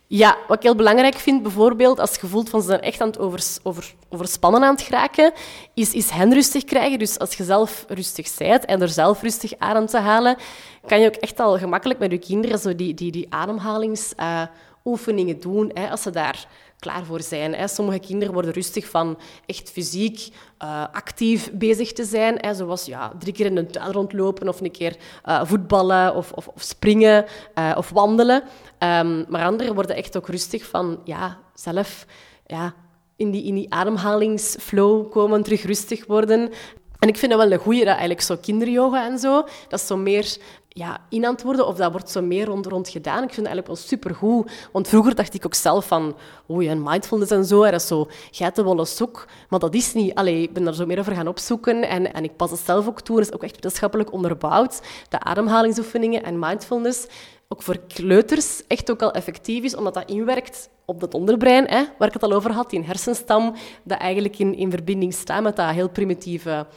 Ja, 0.07 0.37
wat 0.47 0.57
ik 0.57 0.63
heel 0.63 0.75
belangrijk 0.75 1.15
vind, 1.15 1.41
bijvoorbeeld 1.41 1.99
als 1.99 2.15
je 2.15 2.27
voelt 2.27 2.49
van 2.49 2.61
ze 2.61 2.67
zijn 2.67 2.81
echt 2.81 3.01
aan 3.01 3.07
het 3.07 3.19
over, 3.19 3.43
over, 3.63 3.93
overspannen 4.09 4.63
aan 4.63 4.73
het 4.73 4.81
geraken, 4.81 5.33
is, 5.73 5.93
is 5.93 6.09
hen 6.09 6.33
rustig 6.33 6.63
krijgen. 6.63 6.99
Dus 6.99 7.19
als 7.19 7.33
je 7.33 7.43
zelf 7.43 7.85
rustig 7.87 8.37
bent 8.37 8.65
en 8.65 8.81
er 8.81 8.89
zelf 8.89 9.21
rustig 9.21 9.53
adem 9.57 9.85
te 9.85 9.97
halen, 9.97 10.37
kan 10.85 10.99
je 10.99 11.07
ook 11.07 11.15
echt 11.15 11.39
al 11.39 11.57
gemakkelijk 11.57 11.99
met 11.99 12.11
je 12.11 12.17
kinderen 12.17 12.59
zo 12.59 12.75
die, 12.75 12.93
die, 12.93 13.11
die 13.11 13.27
ademhalingsoefeningen 13.29 15.35
uh, 15.35 15.41
doen. 15.41 15.71
Hè, 15.73 15.89
als 15.89 16.01
ze 16.01 16.09
daar 16.09 16.47
klaar 16.81 17.05
voor 17.05 17.21
zijn. 17.21 17.53
Hè. 17.55 17.67
Sommige 17.67 17.99
kinderen 17.99 18.33
worden 18.33 18.53
rustig 18.53 18.89
van 18.89 19.17
echt 19.45 19.69
fysiek 19.69 20.29
uh, 20.63 20.83
actief 20.91 21.51
bezig 21.51 21.93
te 21.93 22.03
zijn. 22.03 22.37
Hè. 22.39 22.53
Zoals 22.53 22.85
ja, 22.85 23.11
drie 23.19 23.33
keer 23.33 23.45
in 23.45 23.55
de 23.55 23.65
tuin 23.65 23.91
rondlopen 23.91 24.47
of 24.47 24.61
een 24.61 24.71
keer 24.71 24.95
uh, 25.25 25.41
voetballen 25.43 26.15
of, 26.15 26.31
of, 26.31 26.47
of 26.47 26.61
springen 26.61 27.25
uh, 27.55 27.73
of 27.77 27.89
wandelen. 27.89 28.43
Um, 28.79 29.25
maar 29.27 29.45
anderen 29.45 29.75
worden 29.75 29.95
echt 29.95 30.17
ook 30.17 30.27
rustig 30.27 30.65
van 30.65 30.99
ja, 31.03 31.37
zelf 31.53 32.05
ja, 32.45 32.73
in, 33.15 33.31
die, 33.31 33.43
in 33.43 33.55
die 33.55 33.73
ademhalingsflow 33.73 35.11
komen, 35.11 35.43
terug 35.43 35.63
rustig 35.63 36.05
worden. 36.05 36.51
En 36.99 37.07
ik 37.07 37.17
vind 37.17 37.31
dat 37.31 37.41
wel 37.41 37.51
een 37.51 37.59
goeie, 37.59 37.79
dat 37.79 37.87
eigenlijk 37.87 38.21
zo 38.21 38.37
kinderyoga 38.41 39.05
en 39.05 39.19
zo, 39.19 39.41
dat 39.67 39.79
is 39.79 39.87
zo 39.87 39.97
meer 39.97 40.37
ja, 40.73 40.97
inantwoorden 41.09 41.67
of 41.67 41.75
dat 41.75 41.91
wordt 41.91 42.09
zo 42.09 42.21
meer 42.21 42.45
rond, 42.45 42.65
rond 42.65 42.89
gedaan. 42.89 43.23
Ik 43.23 43.33
vind 43.33 43.35
het 43.35 43.45
eigenlijk 43.45 43.67
wel 43.67 43.75
supergoed. 43.75 44.51
Want 44.71 44.87
vroeger 44.87 45.15
dacht 45.15 45.33
ik 45.33 45.45
ook 45.45 45.53
zelf 45.53 45.87
van, 45.87 46.15
oh 46.45 46.63
ja, 46.63 46.75
mindfulness 46.75 47.31
en 47.31 47.45
zo, 47.45 47.63
dat 47.63 47.73
is 47.73 47.87
zo 47.87 48.07
geitenwolle 48.31 48.85
zoek. 48.85 49.25
Maar 49.49 49.59
dat 49.59 49.73
is 49.73 49.93
niet. 49.93 50.15
Allee, 50.15 50.41
ik 50.41 50.53
ben 50.53 50.63
daar 50.63 50.73
zo 50.73 50.85
meer 50.85 50.99
over 50.99 51.15
gaan 51.15 51.27
opzoeken 51.27 51.89
en, 51.89 52.13
en 52.13 52.23
ik 52.23 52.35
pas 52.35 52.51
het 52.51 52.59
zelf 52.59 52.87
ook 52.87 53.01
toe. 53.01 53.17
Dat 53.17 53.27
is 53.27 53.33
ook 53.33 53.43
echt 53.43 53.55
wetenschappelijk 53.55 54.11
onderbouwd. 54.11 54.81
De 55.09 55.19
ademhalingsoefeningen 55.19 56.23
en 56.23 56.39
mindfulness 56.39 57.07
ook 57.47 57.61
voor 57.61 57.77
kleuters 57.87 58.67
echt 58.67 58.91
ook 58.91 59.01
al 59.01 59.11
effectief 59.11 59.63
is, 59.63 59.75
omdat 59.75 59.93
dat 59.93 60.09
inwerkt 60.09 60.69
op 60.85 60.99
dat 60.99 61.13
onderbrein, 61.13 61.67
hè, 61.67 61.83
waar 61.97 62.07
ik 62.07 62.13
het 62.13 62.23
al 62.23 62.33
over 62.33 62.51
had, 62.51 62.69
die 62.69 62.83
hersenstam, 62.83 63.53
dat 63.83 63.99
eigenlijk 63.99 64.39
in, 64.39 64.55
in 64.55 64.71
verbinding 64.71 65.13
staat 65.13 65.43
met 65.43 65.55
dat 65.55 65.69
heel 65.69 65.89
primitieve 65.89 66.67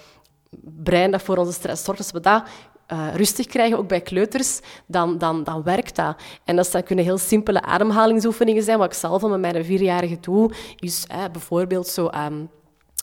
brein 0.60 1.10
dat 1.10 1.22
voor 1.22 1.36
onze 1.36 1.52
stress 1.52 1.84
zorgt. 1.84 2.00
Als 2.00 2.10
we 2.10 2.20
dat 2.20 2.42
uh, 2.92 3.14
rustig 3.14 3.46
krijgen, 3.46 3.78
ook 3.78 3.88
bij 3.88 4.00
kleuters, 4.00 4.60
dan, 4.86 5.18
dan, 5.18 5.44
dan 5.44 5.62
werkt 5.62 5.96
dat. 5.96 6.16
En 6.44 6.56
dat 6.56 6.82
kunnen 6.82 7.04
heel 7.04 7.18
simpele 7.18 7.62
ademhalingsoefeningen 7.62 8.62
zijn. 8.62 8.78
Wat 8.78 8.86
ik 8.86 8.98
zelf 8.98 9.22
al 9.22 9.28
met 9.28 9.40
mijn 9.40 9.64
vierjarige 9.64 10.20
doe, 10.20 10.50
is 10.78 11.06
bijvoorbeeld 11.32 11.88
zo... 11.88 12.10
Um, 12.26 12.48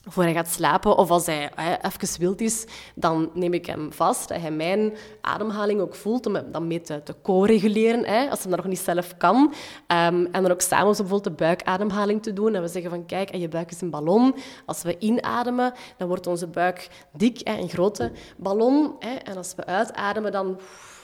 voor 0.04 0.24
hij 0.24 0.34
gaat 0.34 0.50
slapen. 0.50 0.98
Of 0.98 1.10
als 1.10 1.26
hij 1.26 1.52
hè, 1.56 1.76
even 1.76 2.20
wild 2.20 2.42
is, 2.42 2.66
dan 2.96 3.30
neem 3.34 3.54
ik 3.54 3.66
hem 3.66 3.94
vast, 3.94 4.28
dat 4.28 4.42
hij 4.42 4.52
mijn 4.52 4.94
ademhaling 5.22 5.82
ook 5.82 5.96
voelt, 5.96 6.26
om 6.26 6.36
hem 6.36 6.52
dan 6.52 6.68
mee 6.68 6.82
te, 6.82 7.16
co-reguleren, 7.22 8.06
hè, 8.06 8.30
als 8.30 8.40
hij 8.42 8.50
dat 8.50 8.60
nog 8.60 8.68
niet 8.68 8.80
zelf 8.80 9.18
kan. 9.18 9.54
Ehm, 9.88 10.26
en 10.32 10.42
dan 10.42 10.52
ook 10.52 10.62
samen 10.62 10.86
bijvoorbeeld 10.86 11.24
de 11.24 11.32
buikademhaling 11.32 12.24
te 12.24 12.34
doen. 12.34 12.56
En 12.56 12.62
we 12.62 12.68
zeggen 12.68 12.92
van, 12.92 13.06
kijk, 13.06 13.36
je 13.36 13.48
buik 13.48 13.72
is 13.72 13.82
een 13.82 13.90
ballon. 13.90 14.36
Als 14.66 14.82
we 14.82 14.98
inademen, 15.00 15.74
dan 15.98 16.08
wordt 16.08 16.28
onze 16.28 16.48
buik 16.48 16.90
dik, 17.14 17.42
hè, 17.44 17.58
een 17.58 17.70
grote 17.70 18.12
ballon. 18.38 18.96
Hè. 19.00 19.14
En 19.14 19.38
als 19.38 19.56
we 19.56 19.66
uitademen, 19.66 20.32
dan, 20.32 20.60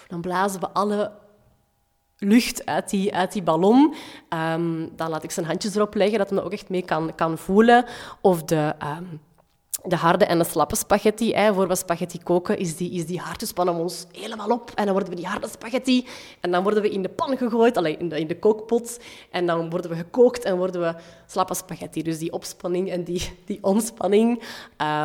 dan 0.08 0.22
blazen 0.22 0.60
we 0.60 0.70
alle 0.70 1.12
lucht 2.18 2.66
uit 2.66 2.90
die, 2.90 3.16
uit 3.16 3.32
die 3.32 3.44
ballon. 3.44 3.94
Um, 4.30 4.96
dan 4.96 5.10
laat 5.10 5.24
ik 5.24 5.32
zijn 5.32 5.46
handjes 5.46 5.76
erop 5.76 5.96
leggen, 5.96 6.18
dat 6.18 6.30
hij 6.30 6.44
ook 6.44 6.52
echt 6.52 6.70
mee 6.70 6.82
kan, 6.82 7.16
kan 7.16 7.38
voelen. 7.38 7.86
Of 8.22 8.44
de, 8.44 8.76
um, 8.84 9.20
de 9.88 9.96
harde 9.96 10.26
en 10.26 10.38
de 10.38 10.44
slappe 10.44 10.76
spaghetti. 10.76 11.34
Hè. 11.34 11.54
Voor 11.54 11.68
we 11.68 11.76
spaghetti 11.76 12.20
koken, 12.24 12.58
is 12.58 12.76
die, 12.76 12.92
is 12.92 13.06
die 13.06 13.22
spannen 13.38 13.76
ons 13.76 14.06
helemaal 14.12 14.50
op. 14.50 14.72
En 14.76 14.84
dan 14.84 14.94
worden 14.94 15.10
we 15.10 15.16
die 15.16 15.28
harde 15.28 15.48
spaghetti. 15.48 16.08
En 16.40 16.52
dan 16.52 16.64
worden 16.64 16.82
we 16.82 16.90
in 16.90 17.02
de 17.02 17.10
pan 17.10 17.38
gegooid, 17.38 17.78
alleen 17.78 18.00
in 18.00 18.10
de, 18.10 18.20
in 18.20 18.28
de 18.28 18.40
kookpot. 18.40 19.00
En 19.32 19.46
dan 19.46 19.70
worden 19.70 19.92
we 19.92 19.98
gekookt 19.98 20.44
en 20.44 20.58
worden 20.58 20.82
we 20.82 20.96
slappe 21.28 21.56
spaghetti. 21.56 22.04
Dus 22.04 22.18
die 22.18 22.32
opspanning 22.32 22.90
en 22.90 23.04
die, 23.04 23.32
die 23.46 23.60
ontspanning. 23.62 24.44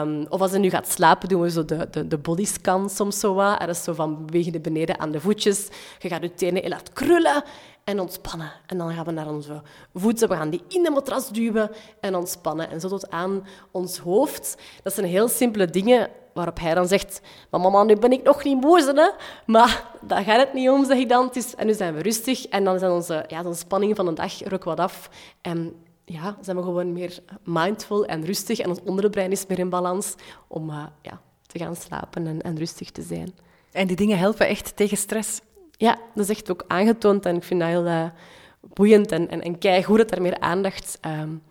Um, 0.01 0.27
of 0.29 0.41
als 0.41 0.53
je 0.53 0.59
nu 0.59 0.71
gaat 0.71 0.89
slapen, 0.89 1.29
doen 1.29 1.41
we 1.41 1.51
zo 1.51 1.65
de, 1.65 1.89
de, 1.91 2.09
de 2.09 2.19
bodyscan 2.19 2.91
soms 2.91 3.21
zo 3.21 3.35
wat. 3.35 3.63
Er 3.63 3.69
is 3.69 3.83
zo 3.83 3.93
van 3.93 4.27
bewegen 4.27 4.63
beneden 4.63 5.01
aan 5.01 5.11
de 5.11 5.21
voetjes. 5.21 5.69
Je 5.99 6.09
gaat 6.09 6.23
je 6.23 6.35
tenen 6.35 6.63
heel 6.63 6.71
hard 6.71 6.93
krullen 6.93 7.45
en 7.85 8.01
ontspannen. 8.01 8.53
En 8.67 8.79
dan 8.79 8.93
gaan 8.93 9.05
we 9.05 9.11
naar 9.11 9.29
onze 9.29 9.63
voeten, 9.95 10.29
we 10.29 10.35
gaan 10.35 10.51
die 10.51 10.63
in 10.69 10.83
de 10.83 10.91
matras 10.91 11.31
duwen 11.31 11.71
en 12.01 12.15
ontspannen. 12.15 12.71
En 12.71 12.81
zo 12.81 12.89
tot 12.89 13.11
aan 13.11 13.47
ons 13.71 13.99
hoofd. 13.99 14.57
Dat 14.83 14.95
zijn 14.95 15.07
heel 15.07 15.29
simpele 15.29 15.67
dingen 15.67 16.11
waarop 16.35 16.59
hij 16.59 16.75
dan 16.75 16.89
zegt, 16.89 17.21
maar 17.51 17.61
mama, 17.61 17.83
nu 17.83 17.97
ben 17.97 18.13
ik 18.13 18.23
nog 18.23 18.45
niet 18.45 18.61
boos, 18.61 18.85
hè? 18.85 19.11
Maar 19.47 19.91
daar 20.01 20.23
gaat 20.23 20.41
het 20.41 20.53
niet 20.53 20.69
om, 20.69 20.85
zeg 20.85 20.99
ik 20.99 21.09
dan. 21.09 21.31
Is, 21.33 21.55
en 21.55 21.67
nu 21.67 21.75
zijn 21.75 21.95
we 21.95 22.03
rustig 22.03 22.47
en 22.47 22.65
dan 22.65 22.79
zijn 22.79 22.91
onze, 22.91 23.25
ja, 23.29 23.53
spanningen 23.53 23.97
van 23.97 24.07
de 24.07 24.13
dag 24.13 24.53
ook 24.53 24.65
wat 24.65 24.79
af. 24.79 25.11
En 25.41 25.75
ja, 26.05 26.37
zijn 26.41 26.57
we 26.57 26.63
gewoon 26.63 26.93
meer 26.93 27.19
mindful 27.45 28.05
en 28.05 28.25
rustig 28.25 28.59
en 28.59 28.69
ons 28.69 28.81
onderbrein 28.85 29.31
is 29.31 29.47
meer 29.47 29.59
in 29.59 29.69
balans 29.69 30.15
om 30.49 30.71
uh, 30.71 30.87
ja, 31.03 31.21
te 31.47 31.59
gaan 31.59 31.77
slapen 31.77 32.27
en, 32.27 32.43
en 32.43 32.59
rustig 32.59 32.91
te 32.91 33.03
zijn. 33.03 33.35
En 33.73 33.87
die 33.87 33.97
dingen 33.97 34.19
helpen 34.19 34.47
echt 34.47 34.77
tegen 34.77 34.97
stress? 34.97 35.41
Ja, 35.83 35.99
dat 36.15 36.25
is 36.25 36.37
echt 36.37 36.51
ook 36.51 36.65
aangetoond 36.67 37.27
en 37.27 37.37
ik 37.37 37.43
vind 37.43 37.61
dat 37.61 37.69
heel 37.69 37.87
uh, 37.87 38.05
boeiend 38.61 39.13
en, 39.13 39.29
en, 39.29 39.85
goed 39.85 39.99
dat 39.99 40.11
er 40.11 40.23
meer 40.23 40.39
aandacht 40.39 40.99
um, 41.07 41.43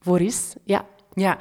voor 0.00 0.20
is. 0.20 0.54
Ja. 0.64 0.86
Ja, 1.12 1.38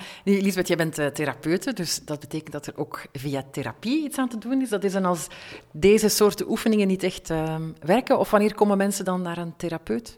jij 0.67 0.78
bent 0.78 1.00
uh, 1.00 1.06
therapeute, 1.06 1.74
dus 1.74 2.06
dat 2.06 2.19
betekent 2.19 2.52
dat 2.52 2.65
er 2.67 2.78
ook 2.78 3.02
via 3.13 3.43
therapie 3.52 4.04
iets 4.04 4.17
aan 4.17 4.30
te 4.30 4.38
doen 4.38 4.62
is. 4.62 4.69
Dat 4.69 4.84
is 4.84 4.91
dan 4.93 5.06
als 5.06 5.28
deze 5.71 6.10
soorten 6.10 6.50
oefeningen 6.50 6.88
niet 6.88 7.04
echt 7.04 7.30
uh, 7.30 7.56
werken, 7.80 8.19
of 8.19 8.32
wanneer 8.32 8.56
komen 8.56 8.78
mensen 8.78 9.06
dan 9.06 9.21
naar 9.21 9.38
een 9.38 9.56
therapeut? 9.56 10.17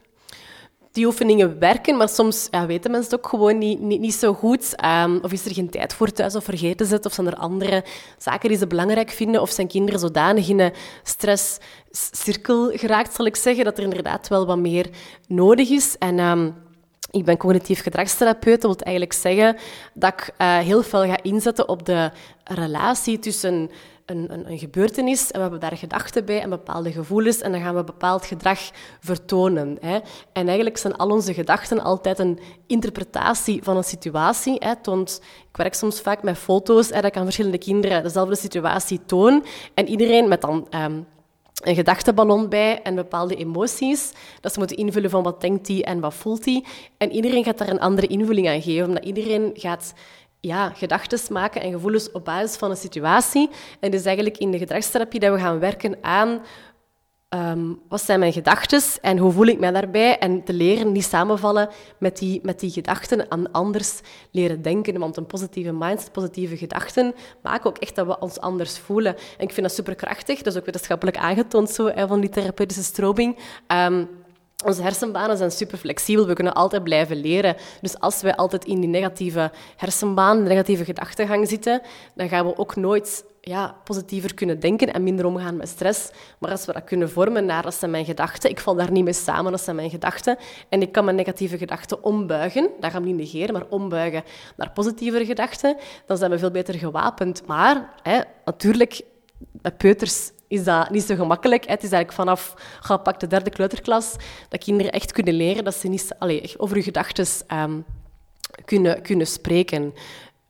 Die 0.98 1.06
oefeningen 1.06 1.60
werken, 1.60 1.98
maar 1.98 2.10
soms 2.10 2.48
ja, 2.52 2.66
weten 2.66 2.92
mensen 2.92 3.12
het 3.12 3.20
ook 3.20 3.30
gewoon 3.30 3.58
niet, 3.58 3.80
niet, 3.80 4.00
niet 4.00 4.14
zo 4.14 4.34
goed. 4.34 4.76
Um, 4.86 5.20
of 5.22 5.32
is 5.32 5.46
er 5.46 5.54
geen 5.54 5.70
tijd 5.70 5.94
voor 5.94 6.12
thuis, 6.12 6.36
of 6.36 6.44
vergeten 6.44 6.86
ze 6.86 6.94
het, 6.94 7.06
of 7.06 7.14
zijn 7.14 7.28
er 7.28 7.36
andere 7.36 7.84
zaken 8.18 8.50
die 8.50 8.58
ze 8.58 8.68
belangrijk 8.68 9.10
vinden, 9.10 9.42
of 9.42 9.50
zijn 9.50 9.68
kinderen 9.68 10.00
zodanig 10.00 10.50
in 10.50 10.60
een 10.60 10.74
stresscirkel 11.04 12.72
geraakt, 12.74 13.16
zal 13.16 13.26
ik 13.26 13.36
zeggen, 13.36 13.66
dat 13.66 13.78
er 13.78 13.84
inderdaad 13.84 14.28
wel 14.28 14.46
wat 14.46 14.58
meer 14.58 14.90
nodig 15.28 15.70
is. 15.70 15.98
En... 15.98 16.20
Um, 16.20 16.66
ik 17.12 17.26
ben 17.26 17.38
cognitief 17.38 17.82
gedragstherapeut. 17.82 18.62
Dat 18.62 18.76
wil 18.76 18.86
eigenlijk 18.86 19.16
zeggen 19.16 19.58
dat 19.94 20.14
ik 20.14 20.34
uh, 20.38 20.58
heel 20.58 20.84
veel 20.84 21.06
ga 21.06 21.24
inzetten 21.24 21.70
op 21.70 21.86
de 21.86 22.12
relatie 22.44 23.20
tussen 23.20 23.70
een, 24.08 24.34
een, 24.34 24.52
een, 24.52 24.58
gebeurtenis 24.58 25.32
en 25.32 25.36
we 25.36 25.42
hebben 25.42 25.60
daar 25.60 25.78
gedachten 25.78 26.26
bij 26.26 26.42
en 26.42 26.50
bepaalde 26.50 26.92
gevoelens 26.92 27.42
en 27.42 27.52
dan 27.52 27.62
gaan 27.62 27.76
we 27.76 27.84
bepaald 27.84 28.26
gedrag 28.26 28.60
vertonen. 29.00 29.78
Hè. 29.82 30.00
En 30.34 30.46
eigenlijk 30.46 30.78
zijn 30.78 30.96
al 30.96 31.10
onze 31.10 31.34
gedachten 31.34 31.84
altijd 31.84 32.20
een 32.20 32.40
interpretatie 32.68 33.64
van 33.64 33.78
een 33.78 33.84
situatie. 33.84 34.56
Hè. 34.60 34.72
Ik 34.92 35.58
werk 35.58 35.74
soms 35.74 36.02
vaak 36.02 36.24
met 36.24 36.38
foto's, 36.38 36.90
hè, 36.90 37.02
dat 37.02 37.12
kan 37.12 37.24
verschillende 37.24 37.58
kinderen 37.58 38.04
dezelfde 38.04 38.36
situatie 38.36 39.00
tonen 39.06 39.44
en 39.74 39.88
iedereen 39.88 40.28
met 40.28 40.42
dan... 40.42 40.68
Um, 40.76 41.08
een 41.58 41.76
gedachteballon 41.76 42.50
bij 42.50 42.82
en 42.82 42.96
bepaalde 42.96 43.36
emoties. 43.36 44.12
Dat 44.42 44.54
ze 44.54 44.60
moeten 44.60 44.78
invullen 44.78 45.10
van 45.10 45.24
wat 45.24 45.42
denkt 45.42 45.68
hij 45.68 45.84
en 45.84 46.00
wat 46.00 46.14
voelt 46.14 46.46
hij. 46.46 46.64
En 46.98 47.12
iedereen 47.12 47.44
gaat 47.44 47.58
daar 47.58 47.70
een 47.70 47.80
andere 47.80 48.08
invulling 48.08 48.48
aan 48.50 48.62
geven, 48.62 48.88
omdat 48.88 49.06
iedereen 49.06 49.52
gaat 49.54 49.94
ja, 50.40 50.70
gedachten 50.70 51.34
maken 51.34 51.62
en 51.62 51.72
gevoelens 51.72 52.12
op 52.12 52.26
basis 52.26 52.58
van 52.58 52.70
een 52.70 52.78
situatie. 52.78 53.50
En 53.80 53.92
dus 53.92 54.06
eigenlijk 54.06 54.38
in 54.38 54.52
de 54.52 54.58
gedragstherapie 54.58 55.20
dat 55.20 55.34
we 55.34 55.40
gaan 55.40 55.60
werken 55.60 55.98
aan 56.02 56.42
um, 57.30 57.80
wat 57.90 58.02
zijn 58.02 58.20
mijn 58.20 58.34
gedachten 58.34 58.82
en 59.02 59.18
hoe 59.18 59.32
voel 59.32 59.46
ik 59.46 59.60
mij 59.60 59.72
daarbij 59.72 60.18
en 60.20 60.44
te 60.44 60.54
leren 60.54 60.92
niet 60.92 61.04
samenvallen 61.04 61.70
met 61.98 62.18
die, 62.18 62.40
met 62.44 62.60
die 62.60 62.70
gedachten 62.70 63.30
en 63.30 63.52
anders 63.52 64.00
leren 64.32 64.62
denken. 64.62 65.00
Want 65.00 65.18
een 65.18 65.26
positieve 65.26 65.72
mindset, 65.72 66.12
positieve 66.12 66.58
gedachten 66.58 67.14
maken 67.42 67.70
ook 67.70 67.78
echt 67.78 67.96
dat 67.96 68.08
we 68.08 68.20
ons 68.20 68.40
anders 68.40 68.80
voelen. 68.80 69.16
En 69.16 69.44
ik 69.44 69.54
vind 69.54 69.68
dat 69.68 69.76
superkrachtig. 69.76 70.38
Dat 70.38 70.54
is 70.54 70.60
ook 70.60 70.66
wetenschappelijk 70.66 71.18
aangetoond 71.18 71.70
zo, 71.70 71.92
van 71.96 72.20
die 72.20 72.30
therapeutische 72.30 72.84
strobing. 72.84 73.38
Um, 73.68 74.10
onze 74.66 74.82
hersenbanen 74.82 75.38
zijn 75.38 75.52
super 75.52 75.78
flexibel, 75.78 76.28
we 76.28 76.34
kunnen 76.34 76.54
altijd 76.54 76.84
blijven 76.84 77.18
leren. 77.18 77.56
Dus 77.82 78.00
als 78.00 78.22
wij 78.22 78.36
altijd 78.36 78.66
in 78.66 78.80
die 78.80 78.90
negatieve 78.90 79.52
hersenbaan, 79.76 80.44
de 80.44 80.50
negatieve 80.50 80.86
gedachtegang 80.86 81.48
zitten, 81.48 81.82
dan 82.16 82.30
gaan 82.30 82.46
we 82.46 82.58
ook 82.58 82.76
nooit 82.76 83.26
ja, 83.42 83.76
positiever 83.84 84.34
kunnen 84.34 84.60
denken 84.60 84.94
en 84.94 85.04
minder 85.04 85.26
omgaan 85.26 85.58
met 85.58 85.68
stress. 85.68 86.10
Maar 86.40 86.52
als 86.52 86.66
we 86.66 86.74
dat 86.74 86.84
kunnen 86.84 87.10
vormen 87.10 87.46
naar, 87.46 87.64
dat 87.64 87.74
zijn 87.74 87.92
mijn 87.92 88.06
gedachten, 88.06 88.50
ik 88.50 88.60
val 88.60 88.76
daar 88.76 88.92
niet 88.92 89.04
mee 89.04 89.14
samen, 89.14 89.52
dat 89.52 89.62
zijn 89.62 89.76
mijn 89.76 89.90
gedachten, 89.90 90.38
en 90.70 90.82
ik 90.82 90.92
kan 90.92 91.04
mijn 91.04 91.18
negatieve 91.18 91.58
gedachten 91.58 92.04
ombuigen, 92.04 92.70
dat 92.80 92.92
gaan 92.92 93.02
we 93.02 93.08
niet 93.08 93.18
negeren, 93.18 93.54
maar 93.54 93.68
ombuigen 93.70 94.24
naar 94.56 94.72
positievere 94.72 95.26
gedachten, 95.26 95.78
dan 96.06 96.18
zijn 96.18 96.32
we 96.32 96.40
veel 96.40 96.52
beter 96.52 96.74
gewapend. 96.74 97.46
Maar 97.46 97.94
hè, 98.02 98.20
natuurlijk, 98.46 99.02
bij 99.52 99.72
peuters 99.72 100.32
is 100.48 100.64
dat 100.64 100.90
niet 100.90 101.04
zo 101.04 101.16
gemakkelijk. 101.16 101.68
Het 101.68 101.84
is 101.84 101.92
eigenlijk 101.92 102.14
vanaf, 102.14 102.54
pak 103.04 103.20
de 103.20 103.28
derde 103.28 103.50
kleuterklas, 103.50 104.16
dat 104.50 104.64
kinderen 104.64 104.92
echt 104.92 105.12
kunnen 105.12 105.34
leren 105.34 105.64
dat 105.64 105.76
ze 105.76 105.88
niet 105.88 106.16
over 106.58 106.76
hun 106.76 106.84
gedachten 106.84 107.26
um, 107.54 107.86
kunnen, 108.66 109.02
kunnen 109.02 109.28
spreken. 109.28 109.94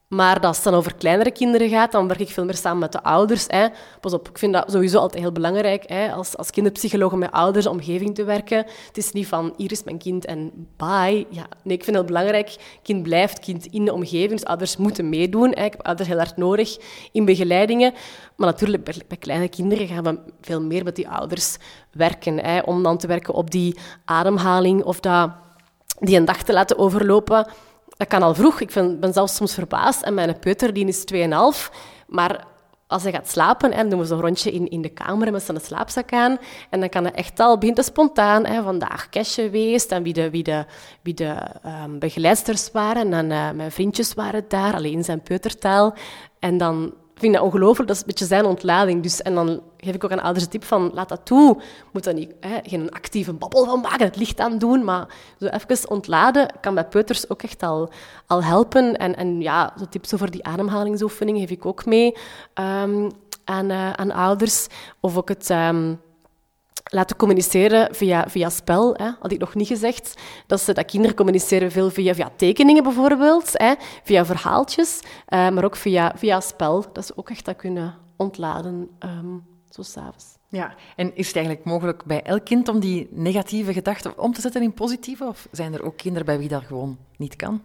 Maar 0.07 0.39
als 0.39 0.55
het 0.55 0.65
dan 0.65 0.73
over 0.73 0.95
kleinere 0.95 1.31
kinderen 1.31 1.69
gaat, 1.69 1.91
dan 1.91 2.07
werk 2.07 2.19
ik 2.19 2.29
veel 2.29 2.45
meer 2.45 2.55
samen 2.55 2.79
met 2.79 2.91
de 2.91 3.03
ouders. 3.03 3.45
Hè. 3.47 3.67
Pas 4.01 4.13
op, 4.13 4.29
ik 4.29 4.37
vind 4.37 4.53
dat 4.53 4.71
sowieso 4.71 4.99
altijd 4.99 5.21
heel 5.21 5.31
belangrijk, 5.31 5.83
hè, 5.89 6.11
als, 6.11 6.37
als 6.37 6.49
kinderpsycholoog 6.49 7.13
met 7.13 7.31
ouders, 7.31 7.67
omgeving 7.67 8.15
te 8.15 8.23
werken. 8.23 8.57
Het 8.87 8.97
is 8.97 9.11
niet 9.11 9.27
van, 9.27 9.53
hier 9.57 9.71
is 9.71 9.83
mijn 9.83 9.97
kind 9.97 10.25
en 10.25 10.67
bye. 10.77 11.25
Ja, 11.29 11.45
nee, 11.63 11.77
ik 11.77 11.83
vind 11.83 11.85
het 11.85 11.95
heel 11.95 12.03
belangrijk, 12.03 12.55
kind 12.83 13.03
blijft 13.03 13.39
kind 13.39 13.65
in 13.65 13.85
de 13.85 13.93
omgeving. 13.93 14.31
Dus 14.31 14.45
ouders 14.45 14.77
moeten 14.77 15.09
meedoen. 15.09 15.49
Ik 15.49 15.57
heb 15.71 15.85
ouders 15.85 16.07
heel 16.07 16.17
hard 16.17 16.37
nodig 16.37 16.77
in 17.11 17.25
begeleidingen. 17.25 17.93
Maar 18.35 18.47
natuurlijk, 18.47 18.83
bij, 18.83 19.01
bij 19.07 19.17
kleine 19.17 19.47
kinderen 19.47 19.87
gaan 19.87 20.03
we 20.03 20.19
veel 20.41 20.61
meer 20.61 20.83
met 20.83 20.95
die 20.95 21.09
ouders 21.09 21.57
werken. 21.91 22.39
Hè, 22.39 22.59
om 22.59 22.83
dan 22.83 22.97
te 22.97 23.07
werken 23.07 23.33
op 23.33 23.51
die 23.51 23.77
ademhaling 24.05 24.83
of 24.83 24.99
dat, 24.99 25.31
die 25.99 26.17
een 26.17 26.25
dag 26.25 26.43
te 26.43 26.53
laten 26.53 26.77
overlopen 26.77 27.47
dat 27.97 28.07
kan 28.07 28.23
al 28.23 28.35
vroeg. 28.35 28.61
Ik 28.61 28.71
vind, 28.71 28.99
ben 28.99 29.13
zelfs 29.13 29.35
soms 29.35 29.53
verbaasd. 29.53 30.01
En 30.01 30.13
mijn 30.13 30.39
peuter 30.39 30.73
die 30.73 30.87
is 30.87 31.05
2,5. 31.13 31.73
Maar 32.07 32.45
als 32.87 33.03
hij 33.03 33.11
gaat 33.11 33.29
slapen, 33.29 33.71
en 33.71 33.89
doen 33.89 33.99
we 33.99 34.05
zo'n 34.05 34.21
rondje 34.21 34.51
in, 34.51 34.69
in 34.69 34.81
de 34.81 34.89
kamer 34.89 35.31
met 35.31 35.43
zijn 35.43 35.59
slaapzak 35.61 36.13
aan. 36.13 36.37
En 36.69 36.79
dan 36.79 36.89
kan 36.89 37.03
hij 37.03 37.13
echt 37.13 37.39
al 37.39 37.57
beginnen 37.57 37.83
spontaan. 37.83 38.45
Hè, 38.45 38.63
vandaag 38.63 39.09
cashje 39.09 39.43
geweest 39.43 39.91
en 39.91 40.03
wie 40.03 40.13
de, 40.13 40.29
wie 40.29 40.43
de, 40.43 40.65
wie 41.01 41.13
de 41.13 41.35
um, 41.83 41.99
begeleidsters 41.99 42.71
waren. 42.71 43.13
En 43.13 43.29
uh, 43.29 43.51
mijn 43.51 43.71
vriendjes 43.71 44.13
waren 44.13 44.45
daar, 44.47 44.73
alleen 44.73 44.93
in 44.93 45.03
zijn 45.03 45.21
peutertaal. 45.21 45.95
En 46.39 46.57
dan 46.57 46.93
ik 47.17 47.23
vind 47.23 47.35
dat 47.35 47.43
ongelooflijk. 47.43 47.87
Dat 47.87 47.95
is 47.95 48.01
een 48.01 48.07
beetje 48.07 48.25
zijn 48.25 48.45
ontlading. 48.45 49.03
Dus, 49.03 49.21
en 49.21 49.35
dan 49.35 49.61
geef 49.77 49.95
ik 49.95 50.03
ook 50.03 50.11
aan 50.11 50.21
ouders 50.21 50.45
de 50.45 50.51
tip 50.51 50.63
van, 50.63 50.91
laat 50.93 51.09
dat 51.09 51.25
toe. 51.25 51.61
Moet 51.91 52.03
dat 52.03 52.15
niet, 52.15 52.33
geen 52.63 52.91
actieve 52.91 53.33
babbel 53.33 53.65
van 53.65 53.81
maken, 53.81 54.05
het 54.05 54.15
licht 54.15 54.39
aan 54.39 54.57
doen. 54.57 54.83
Maar 54.83 55.07
zo 55.39 55.45
even 55.45 55.89
ontladen 55.89 56.53
kan 56.61 56.73
bij 56.73 56.85
peuters 56.85 57.29
ook 57.29 57.41
echt 57.41 57.63
al, 57.63 57.89
al 58.27 58.43
helpen. 58.43 58.97
En, 58.97 59.15
en 59.15 59.41
ja, 59.41 59.73
zo 59.79 59.85
tips 59.89 60.13
over 60.13 60.31
die 60.31 60.43
ademhalingsoefening 60.43 61.37
geef 61.37 61.49
ik 61.49 61.65
ook 61.65 61.85
mee 61.85 62.15
aan, 62.53 63.69
uh, 63.69 63.93
aan 63.93 64.11
ouders. 64.11 64.67
Of 64.99 65.17
ook 65.17 65.29
het... 65.29 65.49
Um, 65.49 66.05
laten 66.87 67.15
communiceren 67.15 67.95
via, 67.95 68.25
via 68.27 68.49
spel, 68.49 68.93
hè, 68.93 69.09
had 69.19 69.31
ik 69.31 69.39
nog 69.39 69.55
niet 69.55 69.67
gezegd. 69.67 70.13
Dat, 70.47 70.61
ze, 70.61 70.73
dat 70.73 70.85
kinderen 70.85 71.15
communiceren 71.15 71.71
veel 71.71 71.89
via, 71.89 72.13
via 72.15 72.31
tekeningen 72.35 72.83
bijvoorbeeld, 72.83 73.49
hè, 73.53 73.73
via 74.03 74.25
verhaaltjes, 74.25 74.99
uh, 75.03 75.49
maar 75.49 75.63
ook 75.63 75.75
via, 75.75 76.13
via 76.15 76.39
spel. 76.39 76.85
Dat 76.93 77.05
ze 77.05 77.13
ook 77.15 77.29
echt 77.29 77.45
dat 77.45 77.55
kunnen 77.55 77.95
ontladen, 78.15 78.89
um, 79.05 79.45
zo 79.69 79.81
s'avonds. 79.81 80.25
Ja, 80.49 80.75
en 80.95 81.15
is 81.15 81.27
het 81.27 81.35
eigenlijk 81.35 81.65
mogelijk 81.65 82.05
bij 82.05 82.23
elk 82.23 82.45
kind 82.45 82.67
om 82.67 82.79
die 82.79 83.07
negatieve 83.11 83.73
gedachten 83.73 84.19
om 84.19 84.33
te 84.33 84.41
zetten 84.41 84.61
in 84.61 84.73
positieve? 84.73 85.25
Of 85.25 85.47
zijn 85.51 85.73
er 85.73 85.83
ook 85.83 85.97
kinderen 85.97 86.25
bij 86.25 86.37
wie 86.37 86.47
dat 86.47 86.63
gewoon 86.63 86.97
niet 87.17 87.35
kan? 87.35 87.61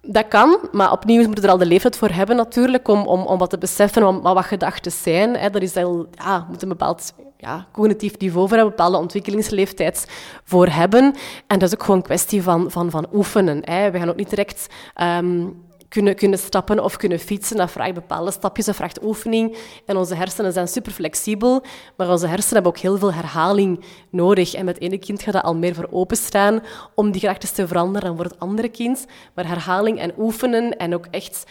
Dat 0.00 0.28
kan, 0.28 0.58
maar 0.72 0.92
opnieuw 0.92 1.26
moet 1.26 1.36
je 1.36 1.42
er 1.42 1.50
al 1.50 1.58
de 1.58 1.66
leeftijd 1.66 1.96
voor 1.96 2.10
hebben 2.10 2.36
natuurlijk, 2.36 2.88
om, 2.88 3.06
om, 3.06 3.20
om 3.20 3.38
wat 3.38 3.50
te 3.50 3.58
beseffen 3.58 4.06
om, 4.06 4.20
wat 4.20 4.44
gedachten 4.44 4.92
zijn. 4.92 5.36
Hè. 5.36 5.50
Dat 5.50 5.62
is 5.62 5.76
al, 5.76 6.06
ja, 6.10 6.46
moet 6.50 6.62
een 6.62 6.68
bepaald 6.68 7.12
ja, 7.42 7.66
cognitief 7.72 8.18
niveau 8.18 8.48
voor 8.48 8.58
een 8.58 8.64
bepaalde 8.64 8.96
ontwikkelingsleeftijd 8.96 10.06
voor 10.44 10.66
hebben. 10.66 11.14
En 11.46 11.58
dat 11.58 11.68
is 11.68 11.74
ook 11.74 11.80
gewoon 11.82 11.96
een 11.96 12.02
kwestie 12.02 12.42
van, 12.42 12.70
van, 12.70 12.90
van 12.90 13.06
oefenen. 13.12 13.60
Hè. 13.64 13.90
We 13.90 13.98
gaan 13.98 14.08
ook 14.08 14.16
niet 14.16 14.30
direct... 14.30 14.66
ehm, 14.94 15.46
kunnen, 15.88 16.14
kunnen 16.14 16.38
stappen 16.38 16.84
of 16.84 16.96
kunnen 16.96 17.18
fietsen. 17.18 17.56
Dat 17.56 17.70
vraagt 17.70 17.94
bepaalde 17.94 18.30
stapjes, 18.30 18.66
dat 18.66 18.76
vraagt 18.76 19.04
oefening. 19.04 19.56
En 19.86 19.96
onze 19.96 20.14
hersenen 20.14 20.52
zijn 20.52 20.68
super 20.68 20.92
flexibel, 20.92 21.64
maar 21.96 22.10
onze 22.10 22.26
hersenen 22.26 22.54
hebben 22.54 22.72
ook 22.72 22.78
heel 22.78 22.98
veel 22.98 23.12
herhaling 23.12 23.84
nodig. 24.10 24.54
En 24.54 24.64
met 24.64 24.74
het 24.74 24.84
ene 24.84 24.98
kind 24.98 25.22
gaat 25.22 25.34
dat 25.34 25.42
al 25.42 25.56
meer 25.56 25.74
voor 25.74 25.88
openstaan 25.90 26.60
om 26.94 27.10
die 27.10 27.20
gedachten 27.20 27.54
te 27.54 27.66
veranderen 27.66 28.08
dan 28.08 28.16
voor 28.16 28.24
het 28.24 28.38
andere 28.38 28.68
kind. 28.68 29.06
Maar 29.34 29.46
herhaling 29.46 29.98
en 29.98 30.12
oefenen 30.18 30.76
en 30.76 30.94
ook 30.94 31.06
echt... 31.10 31.44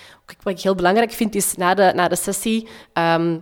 Wat 0.44 0.54
ik 0.54 0.62
heel 0.62 0.76
belangrijk 0.76 1.12
vind, 1.12 1.36
is 1.36 1.56
na 1.56 1.74
de, 1.74 1.92
na 1.96 2.08
de 2.08 2.16
sessie... 2.16 2.68
ehm, 2.94 3.38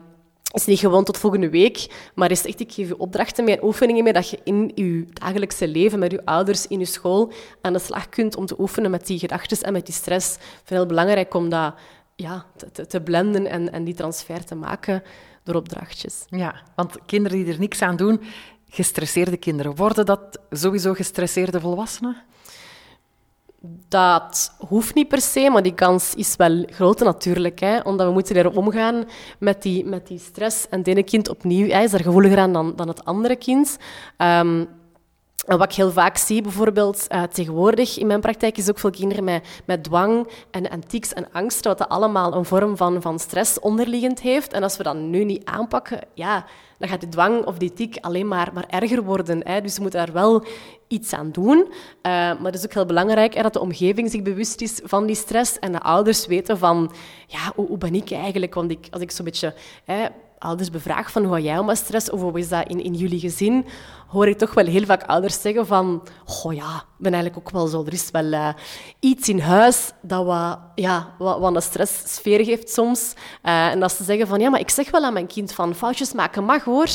is 0.51 0.65
niet 0.65 0.79
gewoon 0.79 1.03
tot 1.03 1.17
volgende 1.17 1.49
week, 1.49 2.09
maar 2.15 2.31
is 2.31 2.45
echt, 2.45 2.59
ik 2.59 2.71
geef 2.71 2.88
je 2.88 2.97
opdrachten 2.97 3.43
mee 3.43 3.57
en 3.57 3.63
oefeningen 3.63 4.03
mee 4.03 4.13
dat 4.13 4.29
je 4.29 4.39
in 4.43 4.71
je 4.75 5.05
dagelijkse 5.13 5.67
leven 5.67 5.99
met 5.99 6.12
je 6.12 6.25
ouders 6.25 6.67
in 6.67 6.79
je 6.79 6.85
school 6.85 7.31
aan 7.62 7.73
de 7.73 7.79
slag 7.79 8.09
kunt 8.09 8.35
om 8.35 8.45
te 8.45 8.59
oefenen 8.59 8.91
met 8.91 9.07
die 9.07 9.19
gedachten 9.19 9.62
en 9.62 9.73
met 9.73 9.85
die 9.85 9.95
stress. 9.95 10.35
Ik 10.35 10.41
vind 10.41 10.59
het 10.63 10.77
heel 10.77 10.85
belangrijk 10.85 11.33
om 11.33 11.49
dat 11.49 11.73
ja, 12.15 12.45
te, 12.71 12.88
te, 12.88 13.01
blenden 13.01 13.45
en, 13.45 13.71
en 13.71 13.83
die 13.83 13.93
transfer 13.93 14.45
te 14.45 14.55
maken 14.55 15.03
door 15.43 15.55
opdrachtjes. 15.55 16.25
Ja, 16.27 16.55
want 16.75 16.97
kinderen 17.05 17.38
die 17.38 17.53
er 17.53 17.59
niks 17.59 17.81
aan 17.81 17.95
doen, 17.95 18.21
gestresseerde 18.69 19.38
kinderen, 19.38 19.75
worden 19.75 20.05
dat 20.05 20.39
sowieso 20.49 20.93
gestresseerde 20.93 21.59
volwassenen? 21.59 22.23
Dat 23.87 24.53
hoeft 24.67 24.95
niet 24.95 25.07
per 25.07 25.21
se, 25.21 25.49
maar 25.49 25.63
die 25.63 25.73
kans 25.73 26.15
is 26.15 26.35
wel 26.35 26.65
groot 26.69 26.99
natuurlijk. 26.99 27.59
Hè? 27.59 27.79
Omdat 27.79 28.07
we 28.07 28.13
moeten 28.13 28.35
leren 28.35 28.55
omgaan 28.55 29.05
met 29.39 29.61
die, 29.61 29.85
met 29.85 30.07
die 30.07 30.19
stress. 30.19 30.69
En 30.69 30.77
het 30.77 30.87
ene 30.87 31.03
kind 31.03 31.29
opnieuw 31.29 31.67
hè, 31.67 31.83
is 31.83 31.93
er 31.93 32.03
gevoeliger 32.03 32.37
aan 32.37 32.53
dan, 32.53 32.75
dan 32.75 32.87
het 32.87 33.05
andere 33.05 33.35
kind. 33.35 33.77
Ehm, 34.17 34.65
en 35.45 35.57
wat 35.57 35.69
ik 35.71 35.75
heel 35.75 35.91
vaak 35.91 36.17
zie, 36.17 36.41
bijvoorbeeld 36.41 37.05
uh, 37.09 37.23
tegenwoordig 37.23 37.97
in 37.97 38.07
mijn 38.07 38.19
praktijk, 38.19 38.57
is 38.57 38.69
ook 38.69 38.79
veel 38.79 38.89
kinderen 38.89 39.23
met, 39.23 39.61
met 39.65 39.83
dwang 39.83 40.27
en, 40.51 40.69
en 40.69 40.87
tics 40.87 41.13
en 41.13 41.31
angst, 41.31 41.65
wat 41.65 41.77
dat 41.77 41.89
allemaal 41.89 42.33
een 42.33 42.45
vorm 42.45 42.77
van, 42.77 43.01
van 43.01 43.19
stress 43.19 43.59
onderliggend 43.59 44.21
heeft. 44.21 44.53
En 44.53 44.63
als 44.63 44.77
we 44.77 44.83
dat 44.83 44.95
nu 44.95 45.23
niet 45.23 45.45
aanpakken, 45.45 45.99
ja, 46.13 46.45
dan 46.77 46.89
gaat 46.89 46.99
die 46.99 47.09
dwang 47.09 47.45
of 47.45 47.57
die 47.57 47.73
tic 47.73 47.97
alleen 48.01 48.27
maar, 48.27 48.49
maar 48.53 48.65
erger 48.67 49.03
worden. 49.03 49.47
Hè. 49.47 49.61
Dus 49.61 49.75
we 49.75 49.81
moeten 49.81 50.05
daar 50.05 50.13
wel 50.13 50.43
iets 50.89 51.13
aan 51.13 51.32
doen. 51.32 51.58
Uh, 51.58 51.71
maar 52.02 52.38
het 52.41 52.56
is 52.56 52.65
ook 52.65 52.73
heel 52.73 52.86
belangrijk 52.86 53.43
dat 53.43 53.54
de 53.54 53.60
omgeving 53.60 54.12
zich 54.12 54.21
bewust 54.21 54.62
is 54.62 54.80
van 54.84 55.06
die 55.06 55.15
stress 55.15 55.60
en 55.60 55.71
de 55.71 55.82
ouders 55.82 56.28
weten 56.28 56.58
van, 56.58 56.91
ja, 57.28 57.52
hoe, 57.56 57.78
ben 57.78 57.95
ik 57.95 58.12
eigenlijk? 58.12 58.54
Want 58.54 58.71
ik, 58.71 58.88
als 58.91 59.02
ik 59.02 59.12
zo'n 59.12 59.25
beetje... 59.25 59.54
Hè, 59.84 60.08
ouders 60.39 60.69
bevraag 60.69 61.12
van 61.12 61.23
hoe 61.23 61.41
jij 61.41 61.58
om 61.58 61.65
met 61.65 61.78
stress 61.78 62.10
of 62.10 62.21
hoe 62.21 62.39
is 62.39 62.49
dat 62.49 62.67
in, 62.67 62.84
in 62.84 62.93
jullie 62.93 63.19
gezin, 63.19 63.65
hoor 64.08 64.28
ik 64.28 64.38
toch 64.38 64.54
wel 64.54 64.65
heel 64.65 64.86
vaak 64.86 65.04
ouders 65.04 65.41
zeggen 65.41 65.67
van 65.67 66.04
oh 66.43 66.54
ja, 66.54 66.75
ik 66.75 66.97
ben 66.97 67.13
eigenlijk 67.13 67.47
ook 67.47 67.54
wel 67.54 67.67
zo. 67.67 67.84
Er 67.86 67.93
is 67.93 68.12
wel 68.12 68.25
uh, 68.25 68.49
iets 68.99 69.30
in 69.30 69.39
huis 69.39 69.91
dat 70.02 70.25
wat, 70.25 70.60
ja, 70.75 71.15
wat, 71.17 71.39
wat 71.39 71.56
een 71.56 71.62
stresssfeer 71.62 72.45
geeft 72.45 72.69
soms. 72.69 73.13
Uh, 73.43 73.67
en 73.67 73.80
dat 73.80 73.91
ze 73.91 74.04
zeggen 74.04 74.28
van 74.28 74.39
ja, 74.39 74.49
maar 74.49 74.60
ik 74.60 74.69
zeg 74.69 74.91
wel 74.91 75.04
aan 75.04 75.13
mijn 75.13 75.28
kind 75.28 75.54
van 75.54 75.75
foutjes 75.75 76.13
maken 76.13 76.43
mag 76.43 76.63
hoor, 76.63 76.88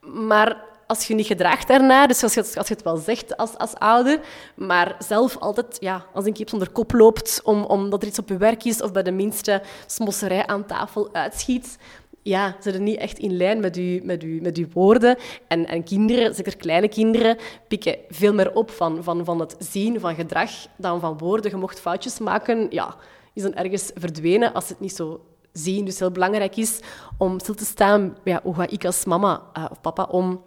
maar 0.00 0.72
als 0.86 1.06
je 1.06 1.14
niet 1.14 1.26
gedraagt 1.26 1.68
daarna, 1.68 2.06
dus 2.06 2.22
als 2.22 2.34
je, 2.34 2.40
als 2.40 2.68
je 2.68 2.74
het 2.74 2.82
wel 2.82 2.96
zegt 2.96 3.36
als, 3.36 3.58
als 3.58 3.74
ouder, 3.74 4.20
maar 4.56 4.96
zelf 4.98 5.36
altijd, 5.38 5.76
ja, 5.80 6.06
als 6.12 6.24
een 6.24 6.32
kip 6.32 6.48
zonder 6.48 6.70
kop 6.70 6.92
loopt, 6.92 7.40
om, 7.44 7.64
omdat 7.64 8.02
er 8.02 8.08
iets 8.08 8.18
op 8.18 8.28
je 8.28 8.36
werk 8.36 8.64
is 8.64 8.82
of 8.82 8.92
bij 8.92 9.02
de 9.02 9.12
minste 9.12 9.62
smosserij 9.86 10.46
aan 10.46 10.66
tafel 10.66 11.08
uitschiet, 11.12 11.78
ja, 12.24 12.56
ze 12.60 12.70
zijn 12.70 12.82
niet 12.82 12.98
echt 12.98 13.18
in 13.18 13.36
lijn 13.36 13.60
met 13.60 13.76
uw, 13.76 14.00
met 14.02 14.40
met 14.40 14.72
woorden. 14.72 15.16
En, 15.48 15.66
en 15.66 15.84
kinderen, 15.84 16.34
zeker 16.34 16.56
kleine 16.56 16.88
kinderen, 16.88 17.36
pikken 17.68 17.96
veel 18.08 18.34
meer 18.34 18.54
op 18.54 18.70
van, 18.70 19.02
van, 19.02 19.24
van 19.24 19.40
het 19.40 19.56
zien 19.58 20.00
van 20.00 20.14
gedrag 20.14 20.50
dan 20.76 21.00
van 21.00 21.18
woorden. 21.18 21.50
Je 21.50 21.56
mocht 21.56 21.80
foutjes 21.80 22.18
maken, 22.18 22.66
ja, 22.70 22.96
is 23.34 23.42
dan 23.42 23.54
ergens 23.54 23.90
verdwenen 23.94 24.52
als 24.52 24.68
het 24.68 24.80
niet 24.80 24.96
zo 24.96 25.20
zien. 25.52 25.84
Dus 25.84 25.98
heel 25.98 26.10
belangrijk 26.10 26.56
is 26.56 26.80
om 27.18 27.38
stil 27.38 27.54
te 27.54 27.64
staan, 27.64 28.16
ja, 28.24 28.40
hoe 28.42 28.54
ga 28.54 28.66
ik 28.68 28.84
als 28.84 29.04
mama 29.04 29.42
uh, 29.58 29.64
of 29.70 29.80
papa 29.80 30.02
om 30.02 30.42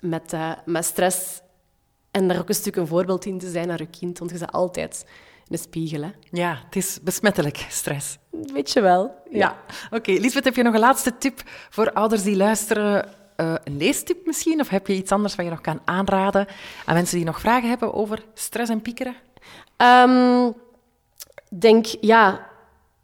met, 0.00 0.32
uh, 0.32 0.52
met 0.64 0.84
stress 0.84 1.40
en 2.10 2.28
daar 2.28 2.38
ook 2.38 2.48
een 2.48 2.54
stuk 2.54 2.76
een 2.76 2.86
voorbeeld 2.86 3.24
in 3.24 3.38
te 3.38 3.50
zijn 3.50 3.68
naar 3.68 3.80
je 3.80 3.86
kind, 3.86 4.18
want 4.18 4.30
je 4.30 4.38
bent 4.38 4.52
altijd 4.52 5.06
een 5.48 5.58
spiegel. 5.58 6.02
Hè? 6.02 6.10
Ja, 6.30 6.58
het 6.64 6.76
is 6.76 6.98
besmettelijk, 7.02 7.66
stress. 7.68 8.18
Weet 8.30 8.72
je 8.72 8.80
wel. 8.80 9.14
Ja. 9.30 9.38
ja. 9.38 9.56
Oké, 9.86 9.96
okay. 9.96 10.16
Lisbeth, 10.16 10.44
heb 10.44 10.54
je 10.56 10.62
nog 10.62 10.74
een 10.74 10.80
laatste 10.80 11.18
tip 11.18 11.42
voor 11.70 11.92
ouders 11.92 12.22
die 12.22 12.36
luisteren? 12.36 13.08
Uh, 13.36 13.54
een 13.64 13.76
leestip 13.76 14.26
misschien? 14.26 14.60
Of 14.60 14.68
heb 14.68 14.86
je 14.86 14.94
iets 14.94 15.12
anders 15.12 15.34
wat 15.34 15.44
je 15.44 15.50
nog 15.50 15.60
kan 15.60 15.80
aanraden 15.84 16.46
aan 16.84 16.94
mensen 16.94 17.16
die 17.16 17.26
nog 17.26 17.40
vragen 17.40 17.68
hebben 17.68 17.94
over 17.94 18.24
stress 18.34 18.70
en 18.70 18.82
piekeren? 18.82 19.14
Um, 19.76 20.54
denk, 21.58 21.86
ja, 22.00 22.46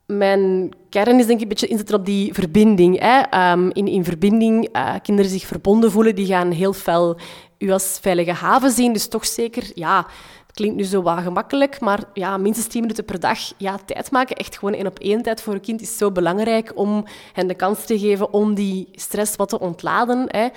mijn 0.06 0.72
kern 0.92 1.18
is 1.18 1.26
denk 1.26 1.38
ik 1.38 1.42
een 1.42 1.48
beetje 1.48 1.66
inzetten 1.66 1.94
op 1.94 2.06
die 2.06 2.34
verbinding. 2.34 3.00
Hè. 3.00 3.52
Um, 3.52 3.70
in, 3.72 3.86
in 3.86 4.04
verbinding, 4.04 4.76
uh, 4.76 4.94
kinderen 5.02 5.30
zich 5.30 5.46
verbonden 5.46 5.90
voelen, 5.90 6.14
die 6.14 6.26
gaan 6.26 6.50
heel 6.50 6.72
fel 6.72 7.18
u 7.58 7.70
als 7.70 7.98
veilige 8.00 8.32
haven 8.32 8.70
zien. 8.70 8.92
Dus 8.92 9.08
toch 9.08 9.26
zeker, 9.26 9.70
ja, 9.74 10.06
klinkt 10.52 10.76
nu 10.76 10.84
zo 10.84 11.02
wat 11.02 11.18
gemakkelijk, 11.18 11.80
maar 11.80 12.00
ja, 12.12 12.36
minstens 12.36 12.66
10 12.66 12.80
minuten 12.80 13.04
per 13.04 13.20
dag 13.20 13.38
ja, 13.56 13.78
tijd 13.84 14.10
maken, 14.10 14.36
echt 14.36 14.58
gewoon 14.58 14.74
één 14.74 14.86
op 14.86 14.98
één 14.98 15.22
tijd 15.22 15.42
voor 15.42 15.54
een 15.54 15.60
kind, 15.60 15.80
is 15.80 15.96
zo 15.96 16.10
belangrijk 16.10 16.72
om 16.74 17.04
hen 17.32 17.46
de 17.46 17.54
kans 17.54 17.84
te 17.84 17.98
geven 17.98 18.32
om 18.32 18.54
die 18.54 18.88
stress 18.92 19.36
wat 19.36 19.48
te 19.48 19.60
ontladen. 19.60 20.24
Hè. 20.28 20.48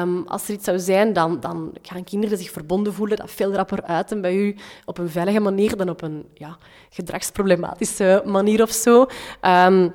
Um, 0.00 0.24
als 0.26 0.48
er 0.48 0.54
iets 0.54 0.64
zou 0.64 0.78
zijn, 0.78 1.12
dan, 1.12 1.40
dan 1.40 1.72
gaan 1.82 2.04
kinderen 2.04 2.38
zich 2.38 2.50
verbonden 2.50 2.94
voelen, 2.94 3.16
dat 3.16 3.30
veel 3.30 3.52
rapper 3.52 3.82
uiten 3.82 4.20
bij 4.20 4.36
u 4.36 4.56
op 4.84 4.98
een 4.98 5.10
veilige 5.10 5.40
manier 5.40 5.76
dan 5.76 5.88
op 5.88 6.02
een 6.02 6.24
ja, 6.34 6.58
gedragsproblematische 6.90 8.22
manier 8.24 8.62
of 8.62 8.70
zo. 8.70 9.06
Um, 9.42 9.92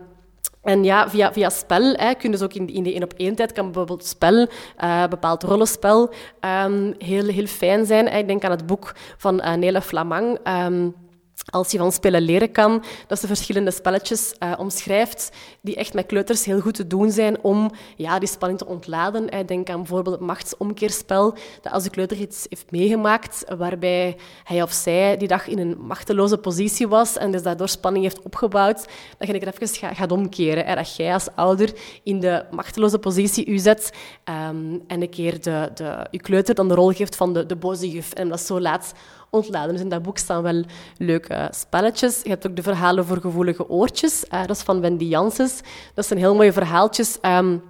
en 0.63 0.83
ja, 0.83 1.09
via, 1.09 1.33
via 1.33 1.49
spel 1.49 1.93
hè, 1.93 2.29
dus 2.29 2.41
ook 2.41 2.53
in, 2.53 2.67
in 2.67 2.83
de 2.83 2.93
één 2.93 3.03
op 3.03 3.13
één 3.13 3.35
tijd 3.35 3.51
kan 3.51 3.65
bijvoorbeeld 3.65 4.05
spel, 4.05 4.47
uh, 4.83 5.07
bepaald 5.07 5.43
rollenspel, 5.43 6.09
um, 6.65 6.93
heel, 6.97 7.27
heel 7.27 7.45
fijn 7.45 7.85
zijn. 7.85 8.17
Ik 8.17 8.27
denk 8.27 8.43
aan 8.43 8.51
het 8.51 8.65
boek 8.65 8.93
van 9.17 9.35
uh, 9.35 9.53
Nele 9.53 9.81
Flamang. 9.81 10.37
Um, 10.47 10.95
als 11.45 11.71
je 11.71 11.77
van 11.77 11.91
spelen 11.91 12.21
leren 12.21 12.51
kan, 12.51 12.83
dat 13.07 13.19
ze 13.19 13.27
verschillende 13.27 13.71
spelletjes 13.71 14.33
uh, 14.39 14.53
omschrijft 14.57 15.29
die 15.61 15.75
echt 15.75 15.93
met 15.93 16.05
kleuters 16.05 16.45
heel 16.45 16.59
goed 16.59 16.73
te 16.73 16.87
doen 16.87 17.11
zijn 17.11 17.43
om 17.43 17.71
ja, 17.95 18.19
die 18.19 18.27
spanning 18.27 18.59
te 18.59 18.65
ontladen. 18.65 19.29
Ik 19.29 19.47
denk 19.47 19.69
aan 19.69 19.77
bijvoorbeeld 19.77 20.15
het 20.15 20.25
machtsomkeerspel, 20.25 21.37
dat 21.61 21.71
als 21.73 21.83
de 21.83 21.89
kleuter 21.89 22.17
iets 22.17 22.45
heeft 22.49 22.71
meegemaakt 22.71 23.45
waarbij 23.57 24.17
hij 24.43 24.61
of 24.61 24.71
zij 24.71 25.17
die 25.17 25.27
dag 25.27 25.47
in 25.47 25.59
een 25.59 25.77
machteloze 25.79 26.37
positie 26.37 26.87
was 26.87 27.17
en 27.17 27.31
dus 27.31 27.43
daardoor 27.43 27.69
spanning 27.69 28.03
heeft 28.03 28.21
opgebouwd, 28.21 28.85
dat 29.17 29.27
je 29.27 29.39
er 29.39 29.53
even 29.61 29.95
gaat 29.95 30.11
omkeren. 30.11 30.65
Hè, 30.65 30.75
dat 30.75 30.95
jij 30.95 31.13
als 31.13 31.27
ouder 31.35 31.73
in 32.03 32.19
de 32.19 32.45
machteloze 32.51 32.99
positie 32.99 33.45
u 33.45 33.57
zet 33.57 33.91
um, 34.49 34.83
en 34.87 35.01
een 35.01 35.09
keer 35.09 35.41
de, 35.41 35.69
de, 35.73 36.07
je 36.11 36.19
kleuter 36.19 36.55
dan 36.55 36.67
de 36.67 36.73
rol 36.73 36.91
geeft 36.91 37.15
van 37.15 37.33
de, 37.33 37.45
de 37.45 37.55
boze 37.55 37.89
juf 37.89 38.13
en 38.13 38.29
dat 38.29 38.41
zo 38.41 38.59
laat 38.59 38.93
ontladen. 39.29 39.71
Dus 39.71 39.81
in 39.81 39.89
dat 39.89 40.01
boek 40.01 40.17
staan 40.17 40.43
wel 40.43 40.63
leuke 40.97 41.47
spelletjes. 41.51 42.21
Je 42.23 42.29
hebt 42.29 42.47
ook 42.47 42.55
de 42.55 42.61
verhalen 42.61 43.05
voor 43.05 43.17
gevoelige 43.21 43.69
oortjes. 43.69 44.25
Uh, 44.33 44.39
dat 44.39 44.55
is 44.55 44.61
van 44.61 44.81
Wendy 44.81 45.05
Janssens. 45.05 45.61
Dat 45.93 46.05
zijn 46.05 46.19
heel 46.19 46.35
mooie 46.35 46.53
verhaaltjes. 46.53 47.17
Um, 47.21 47.61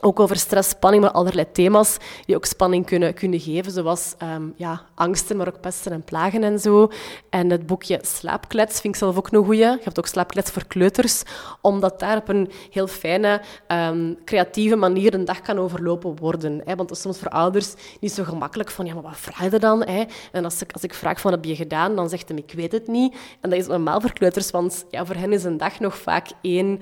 ook 0.00 0.20
over 0.20 0.36
stress, 0.36 0.68
spanning, 0.68 1.02
maar 1.02 1.12
allerlei 1.12 1.46
thema's 1.52 1.96
die 2.26 2.36
ook 2.36 2.44
spanning 2.44 2.86
kunnen, 2.86 3.14
kunnen 3.14 3.40
geven, 3.40 3.72
zoals 3.72 4.14
um, 4.22 4.52
ja, 4.56 4.82
angsten, 4.94 5.36
maar 5.36 5.48
ook 5.48 5.60
pesten 5.60 5.92
en 5.92 6.02
plagen 6.02 6.42
en 6.44 6.58
zo. 6.58 6.90
En 7.30 7.50
het 7.50 7.66
boekje 7.66 7.98
Slaapklets 8.02 8.80
vind 8.80 8.94
ik 8.94 9.00
zelf 9.00 9.16
ook 9.16 9.32
een 9.32 9.44
goeie. 9.44 9.58
Je 9.60 9.78
hebt 9.82 9.98
ook 9.98 10.06
Slaapklets 10.06 10.50
voor 10.50 10.66
kleuters, 10.66 11.22
omdat 11.60 12.00
daar 12.00 12.16
op 12.16 12.28
een 12.28 12.50
heel 12.70 12.86
fijne, 12.86 13.40
um, 13.68 14.18
creatieve 14.24 14.76
manier 14.76 15.14
een 15.14 15.24
dag 15.24 15.40
kan 15.40 15.58
overlopen 15.58 16.16
worden. 16.16 16.62
Hè? 16.64 16.76
Want 16.76 16.88
dat 16.88 16.96
is 16.96 17.00
soms 17.00 17.18
voor 17.18 17.30
ouders 17.30 17.74
niet 18.00 18.12
zo 18.12 18.24
gemakkelijk 18.24 18.70
van, 18.70 18.86
ja, 18.86 18.94
maar 18.94 19.02
wat 19.02 19.16
vraag 19.16 19.50
je 19.50 19.58
dan? 19.58 19.84
Hè? 19.84 20.04
En 20.32 20.44
als 20.44 20.62
ik, 20.62 20.72
als 20.72 20.82
ik 20.82 20.94
vraag 20.94 21.20
van, 21.20 21.30
heb 21.32 21.44
je 21.44 21.56
gedaan? 21.56 21.96
Dan 21.96 22.08
zegt 22.08 22.28
hij, 22.28 22.38
ik 22.38 22.52
weet 22.52 22.72
het 22.72 22.86
niet. 22.86 23.16
En 23.40 23.50
dat 23.50 23.58
is 23.58 23.66
normaal 23.66 24.00
voor 24.00 24.12
kleuters, 24.12 24.50
want 24.50 24.84
ja, 24.90 25.06
voor 25.06 25.16
hen 25.16 25.32
is 25.32 25.44
een 25.44 25.56
dag 25.56 25.80
nog 25.80 25.96
vaak 25.96 26.28
één... 26.42 26.80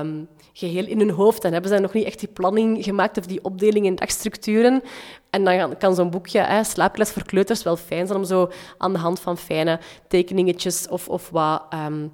Um, 0.00 0.28
geheel 0.58 0.86
in 0.86 0.98
hun 0.98 1.10
hoofd 1.10 1.44
en 1.44 1.52
hebben 1.52 1.70
ze 1.70 1.78
nog 1.78 1.92
niet 1.92 2.04
echt 2.04 2.18
die 2.18 2.28
planning 2.56 2.84
gemaakt 2.84 3.18
of 3.18 3.26
die 3.26 3.44
opdeling 3.44 3.86
in 3.86 3.94
dagstructuren. 3.94 4.82
En 5.30 5.44
dan 5.44 5.76
kan 5.78 5.94
zo'n 5.94 6.10
boekje, 6.10 6.40
hè, 6.40 6.64
Slaaples 6.64 7.10
voor 7.10 7.24
kleuters, 7.24 7.62
wel 7.62 7.76
fijn 7.76 8.06
zijn 8.06 8.18
om 8.18 8.24
zo 8.24 8.50
aan 8.78 8.92
de 8.92 8.98
hand 8.98 9.20
van 9.20 9.38
fijne 9.38 9.80
tekeningetjes 10.08 10.88
of, 10.88 11.08
of 11.08 11.30
wat... 11.30 11.62
Um, 11.74 12.12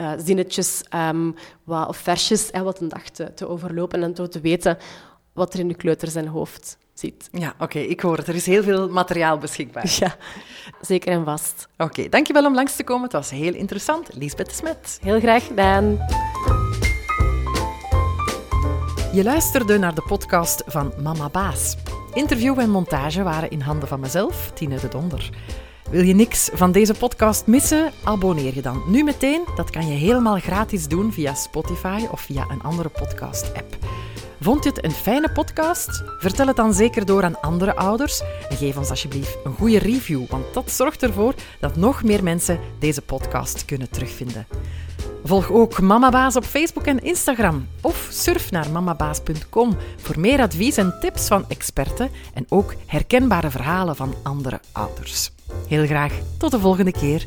uh, 0.00 0.12
zinnetjes 0.24 0.84
um, 0.94 1.34
wat, 1.64 1.88
of 1.88 1.96
versjes 1.96 2.50
wat 2.50 2.80
een 2.80 2.88
dag 2.88 3.08
te, 3.08 3.34
te 3.34 3.48
overlopen 3.48 4.02
en 4.02 4.14
te, 4.14 4.28
te 4.28 4.40
weten 4.40 4.78
wat 5.32 5.54
er 5.54 5.60
in 5.60 5.68
de 5.68 5.74
kleuter 5.74 6.08
zijn 6.08 6.26
hoofd 6.26 6.78
ziet. 6.94 7.28
Ja, 7.32 7.54
oké, 7.58 7.78
ik 7.78 8.00
hoor 8.00 8.16
het. 8.16 8.28
Er 8.28 8.34
is 8.34 8.46
heel 8.46 8.62
veel 8.62 8.88
materiaal 8.88 9.38
beschikbaar. 9.38 9.96
Ja, 9.98 10.16
zeker 10.80 11.12
en 11.12 11.24
vast. 11.24 11.68
Oké, 11.76 12.08
dankjewel 12.08 12.46
om 12.46 12.54
langs 12.54 12.76
te 12.76 12.84
komen. 12.84 13.02
Het 13.02 13.12
was 13.12 13.30
heel 13.30 13.54
interessant. 13.54 14.08
Lisbeth 14.14 14.48
de 14.48 14.54
Smet. 14.54 14.98
Heel 15.02 15.20
graag 15.20 15.46
gedaan. 15.46 15.98
Je 19.14 19.24
luisterde 19.24 19.78
naar 19.78 19.94
de 19.94 20.02
podcast 20.02 20.62
van 20.66 20.92
Mama 21.02 21.28
Baas. 21.28 21.76
Interview 22.12 22.58
en 22.58 22.70
montage 22.70 23.22
waren 23.22 23.50
in 23.50 23.60
handen 23.60 23.88
van 23.88 24.00
mezelf, 24.00 24.50
Tine 24.54 24.80
de 24.80 24.88
Donder. 24.88 25.30
Wil 25.90 26.02
je 26.02 26.14
niks 26.14 26.50
van 26.52 26.72
deze 26.72 26.94
podcast 26.94 27.46
missen? 27.46 27.92
Abonneer 28.04 28.54
je 28.54 28.62
dan 28.62 28.82
nu 28.86 29.04
meteen. 29.04 29.44
Dat 29.56 29.70
kan 29.70 29.86
je 29.86 29.94
helemaal 29.94 30.38
gratis 30.38 30.88
doen 30.88 31.12
via 31.12 31.34
Spotify 31.34 32.06
of 32.10 32.20
via 32.20 32.46
een 32.50 32.62
andere 32.62 32.88
podcast-app. 32.88 33.76
Vond 34.44 34.64
je 34.64 34.70
het 34.70 34.84
een 34.84 34.90
fijne 34.90 35.32
podcast? 35.32 36.02
Vertel 36.18 36.46
het 36.46 36.56
dan 36.56 36.74
zeker 36.74 37.06
door 37.06 37.22
aan 37.22 37.40
andere 37.40 37.76
ouders 37.76 38.22
en 38.48 38.56
geef 38.56 38.76
ons 38.76 38.90
alsjeblieft 38.90 39.36
een 39.44 39.54
goede 39.54 39.78
review, 39.78 40.26
want 40.28 40.54
dat 40.54 40.70
zorgt 40.70 41.02
ervoor 41.02 41.34
dat 41.60 41.76
nog 41.76 42.02
meer 42.02 42.22
mensen 42.22 42.60
deze 42.78 43.02
podcast 43.02 43.64
kunnen 43.64 43.90
terugvinden. 43.90 44.46
Volg 45.24 45.50
ook 45.50 45.80
Mamabaas 45.80 46.36
op 46.36 46.44
Facebook 46.44 46.86
en 46.86 47.02
Instagram 47.02 47.68
of 47.80 48.08
surf 48.10 48.50
naar 48.50 48.70
mamabaas.com 48.70 49.76
voor 49.96 50.20
meer 50.20 50.40
advies 50.40 50.76
en 50.76 50.94
tips 51.00 51.26
van 51.26 51.48
experten 51.48 52.10
en 52.34 52.46
ook 52.48 52.74
herkenbare 52.86 53.50
verhalen 53.50 53.96
van 53.96 54.14
andere 54.22 54.60
ouders. 54.72 55.30
Heel 55.68 55.86
graag 55.86 56.12
tot 56.38 56.50
de 56.50 56.60
volgende 56.60 56.92
keer. 56.92 57.26